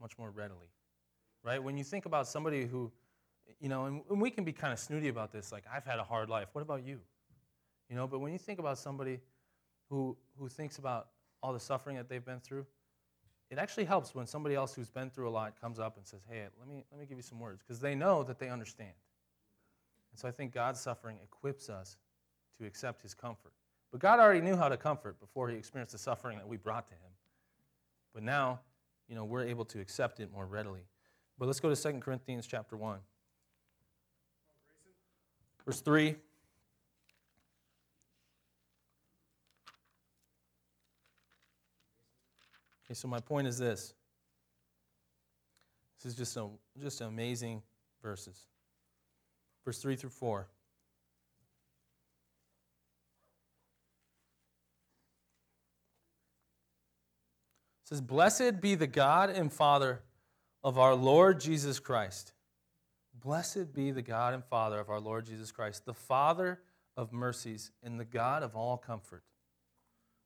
much 0.00 0.18
more 0.18 0.30
readily. 0.30 0.68
Right? 1.42 1.62
When 1.62 1.78
you 1.78 1.84
think 1.84 2.04
about 2.04 2.28
somebody 2.28 2.66
who, 2.66 2.92
you 3.60 3.70
know, 3.70 3.86
and, 3.86 4.02
and 4.10 4.20
we 4.20 4.30
can 4.30 4.44
be 4.44 4.52
kind 4.52 4.74
of 4.74 4.78
snooty 4.78 5.08
about 5.08 5.32
this, 5.32 5.50
like, 5.50 5.64
I've 5.72 5.86
had 5.86 5.98
a 5.98 6.04
hard 6.04 6.28
life. 6.28 6.48
What 6.52 6.60
about 6.60 6.84
you? 6.84 7.00
You 7.88 7.96
know, 7.96 8.06
but 8.06 8.18
when 8.18 8.30
you 8.30 8.38
think 8.38 8.58
about 8.58 8.76
somebody 8.76 9.20
who, 9.88 10.18
who 10.38 10.48
thinks 10.48 10.76
about 10.76 11.08
all 11.42 11.52
the 11.52 11.60
suffering 11.60 11.96
that 11.96 12.08
they've 12.08 12.24
been 12.24 12.40
through, 12.40 12.66
it 13.50 13.58
actually 13.58 13.84
helps 13.84 14.14
when 14.14 14.26
somebody 14.26 14.54
else 14.54 14.74
who's 14.74 14.90
been 14.90 15.10
through 15.10 15.28
a 15.28 15.30
lot 15.30 15.60
comes 15.60 15.78
up 15.78 15.96
and 15.96 16.06
says, 16.06 16.20
Hey, 16.28 16.44
let 16.58 16.68
me, 16.68 16.84
let 16.90 17.00
me 17.00 17.06
give 17.06 17.18
you 17.18 17.22
some 17.22 17.40
words, 17.40 17.62
because 17.66 17.80
they 17.80 17.94
know 17.94 18.22
that 18.22 18.38
they 18.38 18.48
understand. 18.48 18.92
And 20.12 20.18
so 20.18 20.28
I 20.28 20.30
think 20.30 20.52
God's 20.52 20.80
suffering 20.80 21.18
equips 21.22 21.68
us 21.68 21.96
to 22.58 22.66
accept 22.66 23.02
his 23.02 23.14
comfort. 23.14 23.52
But 23.90 24.00
God 24.00 24.20
already 24.20 24.40
knew 24.40 24.56
how 24.56 24.68
to 24.68 24.76
comfort 24.76 25.18
before 25.18 25.48
he 25.48 25.56
experienced 25.56 25.92
the 25.92 25.98
suffering 25.98 26.38
that 26.38 26.46
we 26.46 26.56
brought 26.56 26.88
to 26.88 26.94
him. 26.94 27.10
But 28.14 28.22
now 28.22 28.60
you 29.10 29.16
know, 29.16 29.24
we're 29.24 29.44
able 29.44 29.64
to 29.66 29.80
accept 29.80 30.20
it 30.20 30.32
more 30.32 30.46
readily. 30.46 30.82
But 31.36 31.46
let's 31.46 31.58
go 31.58 31.74
to 31.74 31.92
2 31.92 31.98
Corinthians 31.98 32.46
chapter 32.46 32.76
1. 32.76 33.00
Verse 35.66 35.80
3. 35.80 36.14
Okay, 42.90 42.96
so 42.96 43.06
my 43.06 43.20
point 43.20 43.46
is 43.46 43.56
this. 43.56 43.94
This 46.02 46.10
is 46.10 46.18
just, 46.18 46.36
a, 46.36 46.48
just 46.82 47.00
amazing 47.02 47.62
verses. 48.02 48.48
Verse 49.64 49.78
3 49.78 49.94
through 49.94 50.10
4. 50.10 50.40
It 57.84 57.88
says, 57.88 58.00
Blessed 58.00 58.60
be 58.60 58.74
the 58.74 58.88
God 58.88 59.30
and 59.30 59.52
Father 59.52 60.02
of 60.64 60.76
our 60.76 60.96
Lord 60.96 61.40
Jesus 61.40 61.78
Christ. 61.78 62.32
Blessed 63.14 63.72
be 63.72 63.92
the 63.92 64.02
God 64.02 64.34
and 64.34 64.44
Father 64.44 64.80
of 64.80 64.90
our 64.90 64.98
Lord 64.98 65.26
Jesus 65.26 65.52
Christ, 65.52 65.84
the 65.84 65.94
Father 65.94 66.58
of 66.96 67.12
mercies 67.12 67.70
and 67.84 68.00
the 68.00 68.04
God 68.04 68.42
of 68.42 68.56
all 68.56 68.76
comfort, 68.76 69.22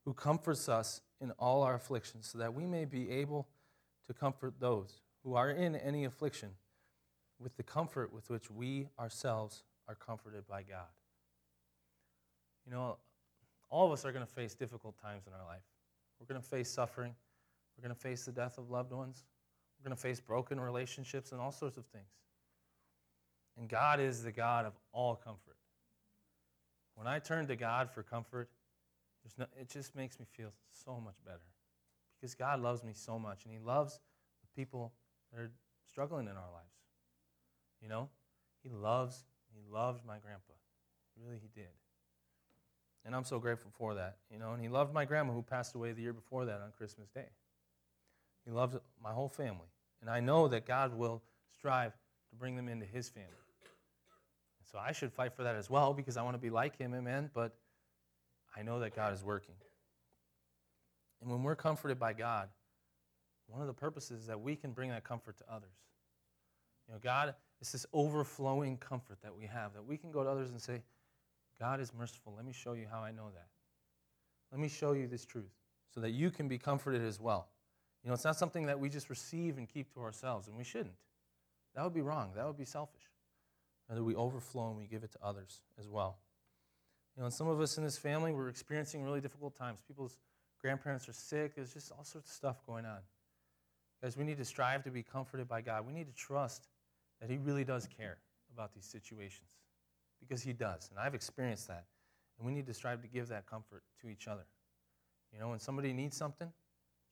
who 0.05 0.13
comforts 0.13 0.69
us 0.69 1.01
in 1.21 1.31
all 1.33 1.63
our 1.63 1.75
afflictions, 1.75 2.29
so 2.29 2.39
that 2.39 2.53
we 2.53 2.67
may 2.67 2.85
be 2.85 3.11
able 3.11 3.49
to 4.07 4.13
comfort 4.13 4.55
those 4.61 5.01
who 5.23 5.35
are 5.35 5.51
in 5.51 5.75
any 5.77 6.05
affliction 6.05 6.51
with 7.39 7.57
the 7.57 7.63
comfort 7.63 8.13
with 8.13 8.29
which 8.31 8.51
we 8.51 8.89
ourselves 8.99 9.65
are 9.89 9.95
comforted 9.95 10.47
by 10.47 10.63
God. 10.63 10.89
You 12.67 12.73
know, 12.73 12.97
all 13.71 13.87
of 13.87 13.93
us 13.93 14.05
are 14.05 14.13
going 14.13 14.25
to 14.25 14.33
face 14.33 14.55
difficult 14.55 15.01
times 15.01 15.27
in 15.27 15.33
our 15.33 15.45
life. 15.47 15.63
We're 16.21 16.27
going 16.27 16.41
to 16.41 16.47
face 16.47 16.71
suffering. 16.71 17.15
We're 17.77 17.83
going 17.83 17.95
to 17.95 18.01
face 18.01 18.25
the 18.25 18.33
death 18.33 18.59
of 18.59 18.71
loved 18.71 18.93
ones. 18.93 19.25
We're 19.79 19.89
going 19.89 19.97
to 19.97 20.01
face 20.01 20.21
broken 20.21 20.61
relationships 20.61 21.33
and 21.33 21.41
all 21.41 21.53
sorts 21.53 21.77
of 21.77 21.85
things. 21.87 22.09
And 23.59 23.69
God 23.69 24.01
is 24.01 24.23
the 24.23 24.33
God 24.33 24.67
of 24.67 24.73
all 24.93 25.17
comfort. 25.17 25.57
When 26.95 27.07
I 27.07 27.19
turn 27.19 27.47
to 27.49 27.57
God 27.57 27.91
for 27.91 28.03
comfort, 28.03 28.49
no, 29.39 29.47
it 29.59 29.69
just 29.69 29.95
makes 29.95 30.19
me 30.19 30.27
feel 30.37 30.53
so 30.85 31.01
much 31.01 31.17
better 31.25 31.41
because 32.21 32.35
God 32.35 32.61
loves 32.61 32.83
me 32.85 32.93
so 32.95 33.19
much 33.19 33.45
and 33.45 33.53
He 33.53 33.59
loves 33.59 34.01
the 34.43 34.61
people 34.61 34.93
that 35.33 35.41
are 35.41 35.51
struggling 35.89 36.27
in 36.27 36.33
our 36.33 36.53
lives. 36.53 36.75
You 37.83 37.89
know, 37.89 38.09
He 38.63 38.71
loves, 38.71 39.25
He 39.53 39.61
loved 39.73 40.05
my 40.07 40.19
grandpa. 40.19 40.53
Really, 41.23 41.39
He 41.41 41.49
did. 41.55 41.71
And 43.05 43.15
I'm 43.15 43.25
so 43.25 43.39
grateful 43.39 43.71
for 43.77 43.95
that. 43.95 44.17
You 44.31 44.39
know, 44.39 44.53
and 44.53 44.63
He 44.63 44.69
loved 44.69 44.95
my 44.95 45.05
grandma 45.05 45.33
who 45.33 45.43
passed 45.43 45.75
away 45.75 45.93
the 45.93 46.03
year 46.03 46.13
before 46.13 46.45
that 46.47 46.61
on 46.61 46.73
Christmas 46.77 47.09
Day. 47.11 47.29
He 48.45 48.51
loves 48.51 48.77
my 49.03 49.13
whole 49.13 49.29
family. 49.29 49.69
And 50.01 50.11
I 50.11 50.21
know 50.21 50.49
that 50.49 50.67
God 50.67 50.95
will 50.95 51.23
strive 51.57 51.93
to 52.31 52.37
bring 52.37 52.57
them 52.57 52.69
into 52.69 52.87
His 52.87 53.09
family. 53.09 53.31
So 54.71 54.79
I 54.79 54.93
should 54.93 55.13
fight 55.13 55.35
for 55.35 55.45
that 55.45 55.55
as 55.55 55.71
well 55.71 55.95
because 55.95 56.17
I 56.17 56.23
want 56.23 56.35
to 56.35 56.41
be 56.41 56.51
like 56.51 56.77
Him, 56.77 56.95
amen. 56.95 57.31
But 57.33 57.57
I 58.57 58.63
know 58.63 58.81
that 58.81 58.95
God 58.95 59.13
is 59.13 59.23
working. 59.25 59.55
And 61.21 61.31
when 61.31 61.43
we're 61.43 61.57
comforted 61.57 61.99
by 61.99 62.13
God, 62.13 62.49
one 63.47 63.61
of 63.61 63.67
the 63.67 63.75
purposes 63.75 64.23
is 64.23 64.27
that 64.27 64.41
we 64.41 64.57
can 64.57 64.73
bring 64.73 64.91
that 64.91 65.05
comfort 65.05 65.39
to 65.39 65.45
others. 65.51 65.75
You 66.87 66.95
know, 66.95 67.01
God, 67.03 67.35
it's 67.61 67.73
this 67.73 67.87
overflowing 67.93 68.77
comfort 68.77 69.19
that 69.23 69.35
we 69.35 69.47
have 69.47 69.73
that 69.75 69.85
we 69.85 69.97
can 69.97 70.11
go 70.11 70.23
to 70.23 70.31
others 70.31 70.51
and 70.51 70.61
say, 70.61 70.83
God 71.59 71.81
is 71.81 71.93
merciful. 71.95 72.35
Let 72.37 72.45
me 72.45 72.53
show 72.53 72.75
you 72.75 72.87
how 72.91 73.01
I 73.01 73.11
know 73.11 73.31
that. 73.33 73.49
Let 74.53 74.61
me 74.61 74.69
show 74.69 74.93
you 74.93 75.07
this 75.07 75.25
truth 75.25 75.53
so 75.95 76.01
that 76.01 76.11
you 76.11 76.31
can 76.31 76.49
be 76.49 76.59
comforted 76.59 77.03
as 77.03 77.21
well. 77.21 77.49
You 78.03 78.09
know, 78.09 78.15
it's 78.15 78.25
not 78.25 78.37
something 78.37 78.67
that 78.67 78.79
we 78.79 78.89
just 78.89 79.09
receive 79.09 79.57
and 79.57 79.69
keep 79.69 79.93
to 79.95 80.01
ourselves, 80.01 80.49
and 80.49 80.57
we 80.57 80.65
shouldn't. 80.65 80.95
That 81.75 81.85
would 81.85 81.95
be 81.95 82.03
wrong. 82.03 82.33
That 82.37 82.47
would 82.47 82.59
be 82.59 82.65
selfish. 82.65 83.03
Rather, 83.89 84.05
we 84.05 84.15
overflow 84.15 84.69
and 84.69 84.77
we 84.77 84.87
give 84.87 85.05
it 85.05 85.13
to 85.13 85.19
others 85.23 85.61
as 85.79 85.89
well. 85.89 86.19
You 87.17 87.21
know, 87.21 87.27
and 87.27 87.35
some 87.35 87.49
of 87.49 87.61
us 87.61 87.79
in 87.79 87.85
this 87.85 87.97
family, 87.97 88.33
we're 88.33 88.49
experiencing 88.49 89.05
really 89.05 89.21
difficult 89.21 89.57
times. 89.57 89.79
People's 89.87 90.19
grandparents 90.61 91.09
are 91.09 91.13
sick. 91.13 91.55
There's 91.55 91.73
just 91.73 91.93
all 91.93 92.05
sorts 92.05 92.31
of 92.31 92.35
stuff 92.35 92.67
going 92.67 92.85
on. 92.85 92.99
Guys, 94.03 94.17
we 94.17 94.25
need 94.25 94.39
to 94.39 94.45
strive 94.45 94.83
to 94.85 94.91
be 94.91 95.03
comforted 95.03 95.49
by 95.49 95.61
God. 95.61 95.87
We 95.87 95.93
need 95.93 96.09
to 96.09 96.15
trust 96.15 96.69
that 97.21 97.31
He 97.31 97.39
really 97.39 97.65
does 97.65 97.87
care 97.87 98.19
about 98.53 98.75
these 98.75 98.85
situations 98.85 99.51
because 100.21 100.43
He 100.43 100.53
does. 100.53 100.91
And 100.91 100.99
I've 100.99 101.15
experienced 101.15 101.69
that. 101.69 101.85
And 102.39 102.47
we 102.47 102.53
need 102.53 102.67
to 102.67 102.75
strive 102.75 103.01
to 103.03 103.09
give 103.09 103.29
that 103.29 103.47
comfort 103.47 103.85
to 104.01 104.09
each 104.09 104.27
other. 104.27 104.45
You 105.33 105.39
know, 105.39 105.51
when 105.51 105.61
somebody 105.61 105.93
needs 105.93 106.17
something, 106.17 106.51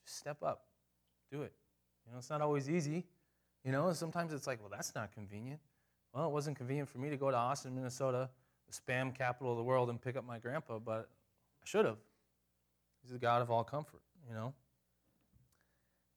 just 0.05 0.19
step 0.19 0.43
up, 0.43 0.65
do 1.31 1.43
it. 1.43 1.53
You 2.07 2.13
know, 2.13 2.19
it's 2.19 2.31
not 2.31 2.41
always 2.41 2.69
easy. 2.69 3.05
You 3.65 3.71
know, 3.71 3.93
sometimes 3.93 4.33
it's 4.33 4.49
like, 4.49 4.61
well, 4.61 4.71
that's 4.71 4.95
not 4.97 5.13
convenient. 5.13 5.61
Well, 6.13 6.27
it 6.27 6.33
wasn't 6.33 6.57
convenient 6.57 6.89
for 6.89 6.99
me 6.99 7.11
to 7.11 7.17
go 7.17 7.31
to 7.31 7.37
Austin, 7.37 7.75
Minnesota 7.75 8.29
the 8.73 8.93
spam 8.93 9.15
capital 9.15 9.53
of 9.53 9.59
the 9.59 9.65
world 9.65 9.91
and 9.91 10.01
pick 10.01 10.17
up 10.17 10.27
my 10.27 10.39
grandpa, 10.39 10.79
but 10.79 11.09
I 11.63 11.65
should 11.65 11.85
have. 11.85 11.99
He's 13.03 13.13
the 13.13 13.19
God 13.19 13.43
of 13.43 13.51
all 13.51 13.65
comfort, 13.65 14.03
you 14.29 14.35
know? 14.35 14.55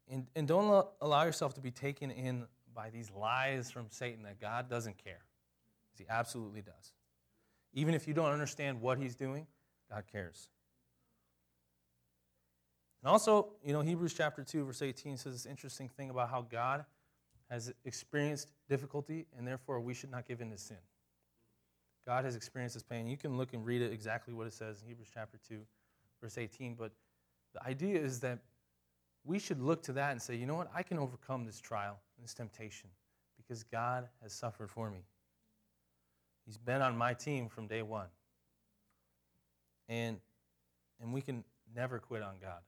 And, 0.09 0.27
and 0.35 0.47
don't 0.47 0.87
allow 1.01 1.23
yourself 1.23 1.55
to 1.55 1.61
be 1.61 1.71
taken 1.71 2.11
in 2.11 2.45
by 2.75 2.89
these 2.89 3.09
lies 3.11 3.71
from 3.71 3.87
Satan 3.89 4.23
that 4.23 4.39
God 4.39 4.69
doesn't 4.69 5.03
care. 5.03 5.23
because 5.87 6.05
He 6.05 6.05
absolutely 6.09 6.61
does. 6.61 6.93
Even 7.73 7.93
if 7.93 8.07
you 8.07 8.13
don't 8.13 8.31
understand 8.31 8.81
what 8.81 8.97
he's 8.97 9.15
doing, 9.15 9.47
God 9.91 10.03
cares. 10.11 10.49
And 13.01 13.11
also, 13.11 13.49
you 13.63 13.73
know, 13.73 13.81
Hebrews 13.81 14.13
chapter 14.13 14.43
2, 14.43 14.65
verse 14.65 14.81
18 14.81 15.17
says 15.17 15.33
this 15.33 15.45
interesting 15.45 15.89
thing 15.89 16.09
about 16.09 16.29
how 16.29 16.41
God 16.41 16.85
has 17.49 17.73
experienced 17.83 18.51
difficulty, 18.69 19.25
and 19.37 19.47
therefore 19.47 19.79
we 19.79 19.93
should 19.93 20.11
not 20.11 20.27
give 20.27 20.41
in 20.41 20.49
to 20.51 20.57
sin. 20.57 20.77
God 22.05 22.23
has 22.25 22.35
experienced 22.35 22.75
this 22.75 22.83
pain. 22.83 23.07
You 23.07 23.17
can 23.17 23.37
look 23.37 23.53
and 23.53 23.65
read 23.65 23.81
it 23.81 23.91
exactly 23.91 24.33
what 24.33 24.45
it 24.47 24.53
says 24.53 24.81
in 24.81 24.87
Hebrews 24.87 25.09
chapter 25.13 25.37
2, 25.49 25.59
verse 26.21 26.37
18. 26.37 26.75
But 26.75 26.91
the 27.53 27.65
idea 27.65 27.99
is 27.99 28.19
that 28.19 28.39
we 29.23 29.39
should 29.39 29.59
look 29.59 29.81
to 29.83 29.93
that 29.93 30.11
and 30.11 30.21
say, 30.21 30.35
you 30.35 30.45
know 30.45 30.55
what? 30.55 30.69
I 30.73 30.83
can 30.83 30.99
overcome 30.99 31.45
this 31.45 31.59
trial, 31.59 31.97
this 32.21 32.33
temptation, 32.33 32.89
because 33.37 33.63
God 33.63 34.07
has 34.21 34.33
suffered 34.33 34.69
for 34.69 34.91
me. 34.91 34.99
He's 36.45 36.57
been 36.57 36.81
on 36.81 36.95
my 36.95 37.13
team 37.13 37.49
from 37.49 37.65
day 37.65 37.81
one. 37.81 38.07
And, 39.89 40.17
and 41.01 41.11
we 41.11 41.21
can 41.21 41.43
never 41.75 41.97
quit 41.97 42.21
on 42.21 42.35
God. 42.39 42.59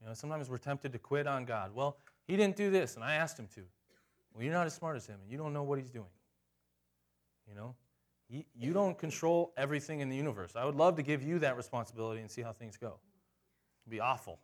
You 0.00 0.06
know, 0.06 0.14
sometimes 0.14 0.48
we're 0.48 0.58
tempted 0.58 0.92
to 0.92 0.98
quit 0.98 1.26
on 1.26 1.44
God. 1.44 1.74
Well, 1.74 1.96
he 2.26 2.36
didn't 2.36 2.56
do 2.56 2.70
this, 2.70 2.94
and 2.94 3.02
I 3.02 3.14
asked 3.14 3.38
him 3.38 3.48
to. 3.54 3.62
Well, 4.32 4.44
you're 4.44 4.52
not 4.52 4.66
as 4.66 4.74
smart 4.74 4.96
as 4.96 5.06
him, 5.06 5.18
and 5.22 5.30
you 5.30 5.38
don't 5.38 5.52
know 5.52 5.62
what 5.62 5.78
he's 5.78 5.90
doing. 5.90 6.06
You 7.48 7.54
know? 7.54 7.74
You 8.54 8.72
don't 8.72 8.98
control 8.98 9.52
everything 9.56 10.00
in 10.00 10.08
the 10.08 10.16
universe. 10.16 10.52
I 10.56 10.64
would 10.64 10.74
love 10.74 10.96
to 10.96 11.02
give 11.02 11.22
you 11.22 11.38
that 11.40 11.56
responsibility 11.56 12.20
and 12.20 12.30
see 12.30 12.42
how 12.42 12.52
things 12.52 12.76
go. 12.76 12.98
It'd 13.84 13.90
be 13.90 14.00
awful. 14.00 14.38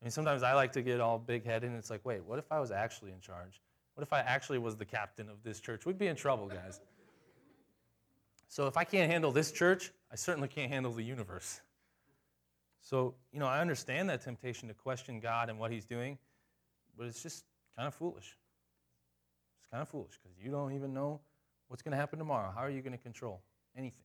I 0.00 0.04
mean, 0.04 0.12
sometimes 0.12 0.42
I 0.42 0.52
like 0.52 0.72
to 0.72 0.82
get 0.82 1.00
all 1.00 1.18
big 1.18 1.44
headed, 1.44 1.70
and 1.70 1.78
it's 1.78 1.90
like, 1.90 2.04
wait, 2.04 2.24
what 2.24 2.38
if 2.38 2.52
I 2.52 2.60
was 2.60 2.70
actually 2.70 3.12
in 3.12 3.20
charge? 3.20 3.60
What 3.94 4.02
if 4.02 4.12
I 4.12 4.20
actually 4.20 4.58
was 4.58 4.76
the 4.76 4.84
captain 4.84 5.28
of 5.28 5.42
this 5.42 5.58
church? 5.58 5.84
We'd 5.84 5.98
be 5.98 6.06
in 6.06 6.14
trouble, 6.14 6.46
guys. 6.46 6.80
So 8.48 8.66
if 8.66 8.76
I 8.76 8.84
can't 8.84 9.10
handle 9.10 9.32
this 9.32 9.50
church, 9.50 9.90
I 10.12 10.16
certainly 10.16 10.48
can't 10.48 10.70
handle 10.70 10.92
the 10.92 11.02
universe. 11.02 11.60
So, 12.80 13.14
you 13.32 13.40
know, 13.40 13.46
I 13.46 13.60
understand 13.60 14.08
that 14.10 14.22
temptation 14.22 14.68
to 14.68 14.74
question 14.74 15.18
God 15.18 15.50
and 15.50 15.58
what 15.58 15.72
He's 15.72 15.84
doing, 15.84 16.16
but 16.96 17.06
it's 17.06 17.22
just 17.22 17.44
kind 17.76 17.88
of 17.88 17.94
foolish. 17.94 18.36
It's 19.60 19.70
kind 19.70 19.82
of 19.82 19.88
foolish 19.88 20.18
because 20.22 20.38
you 20.42 20.50
don't 20.50 20.72
even 20.72 20.94
know 20.94 21.20
What's 21.68 21.82
going 21.82 21.92
to 21.92 21.98
happen 21.98 22.18
tomorrow? 22.18 22.50
How 22.54 22.62
are 22.62 22.70
you 22.70 22.82
going 22.82 22.92
to 22.92 23.02
control 23.02 23.40
anything? 23.76 24.04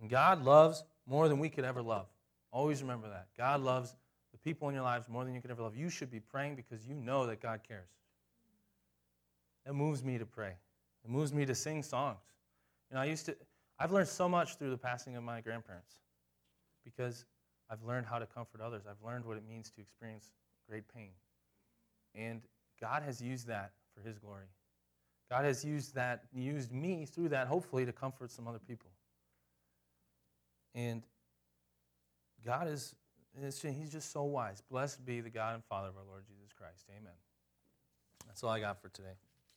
And 0.00 0.08
God 0.08 0.42
loves 0.42 0.82
more 1.06 1.28
than 1.28 1.38
we 1.38 1.48
could 1.48 1.64
ever 1.64 1.82
love. 1.82 2.06
Always 2.52 2.82
remember 2.82 3.08
that. 3.08 3.28
God 3.36 3.60
loves 3.60 3.94
the 4.32 4.38
people 4.38 4.68
in 4.68 4.74
your 4.74 4.82
lives 4.82 5.08
more 5.08 5.24
than 5.24 5.34
you 5.34 5.40
could 5.40 5.50
ever 5.50 5.62
love. 5.62 5.76
You 5.76 5.90
should 5.90 6.10
be 6.10 6.20
praying 6.20 6.56
because 6.56 6.86
you 6.86 6.94
know 6.94 7.26
that 7.26 7.40
God 7.40 7.60
cares. 7.66 7.88
It 9.66 9.74
moves 9.74 10.02
me 10.02 10.18
to 10.18 10.26
pray. 10.26 10.54
It 11.04 11.10
moves 11.10 11.32
me 11.32 11.44
to 11.46 11.54
sing 11.54 11.82
songs. 11.82 12.20
You 12.90 12.96
know, 12.96 13.02
I 13.02 13.04
used 13.04 13.26
to, 13.26 13.36
I've 13.78 13.92
learned 13.92 14.08
so 14.08 14.28
much 14.28 14.56
through 14.56 14.70
the 14.70 14.78
passing 14.78 15.16
of 15.16 15.22
my 15.22 15.40
grandparents 15.40 15.96
because 16.84 17.24
I've 17.70 17.82
learned 17.84 18.06
how 18.06 18.18
to 18.18 18.26
comfort 18.26 18.60
others. 18.60 18.82
I've 18.88 19.04
learned 19.06 19.24
what 19.24 19.36
it 19.36 19.44
means 19.48 19.70
to 19.70 19.80
experience 19.80 20.32
great 20.68 20.84
pain. 20.92 21.10
And 22.14 22.42
God 22.80 23.02
has 23.02 23.20
used 23.20 23.46
that 23.46 23.72
for 23.94 24.06
His 24.06 24.18
glory. 24.18 24.46
God 25.30 25.44
has 25.44 25.64
used 25.64 25.94
that, 25.94 26.24
used 26.34 26.72
me 26.72 27.06
through 27.06 27.28
that, 27.28 27.46
hopefully, 27.46 27.86
to 27.86 27.92
comfort 27.92 28.32
some 28.32 28.48
other 28.48 28.58
people. 28.58 28.90
And 30.74 31.02
God 32.44 32.66
is, 32.68 32.94
He's 33.62 33.92
just 33.92 34.12
so 34.12 34.24
wise. 34.24 34.60
Blessed 34.70 35.04
be 35.06 35.20
the 35.20 35.30
God 35.30 35.54
and 35.54 35.64
Father 35.64 35.88
of 35.88 35.96
our 35.96 36.04
Lord 36.04 36.24
Jesus 36.26 36.52
Christ. 36.52 36.86
Amen. 36.90 37.12
That's 38.26 38.42
all 38.42 38.50
I 38.50 38.60
got 38.60 38.82
for 38.82 38.88
today. 38.88 39.14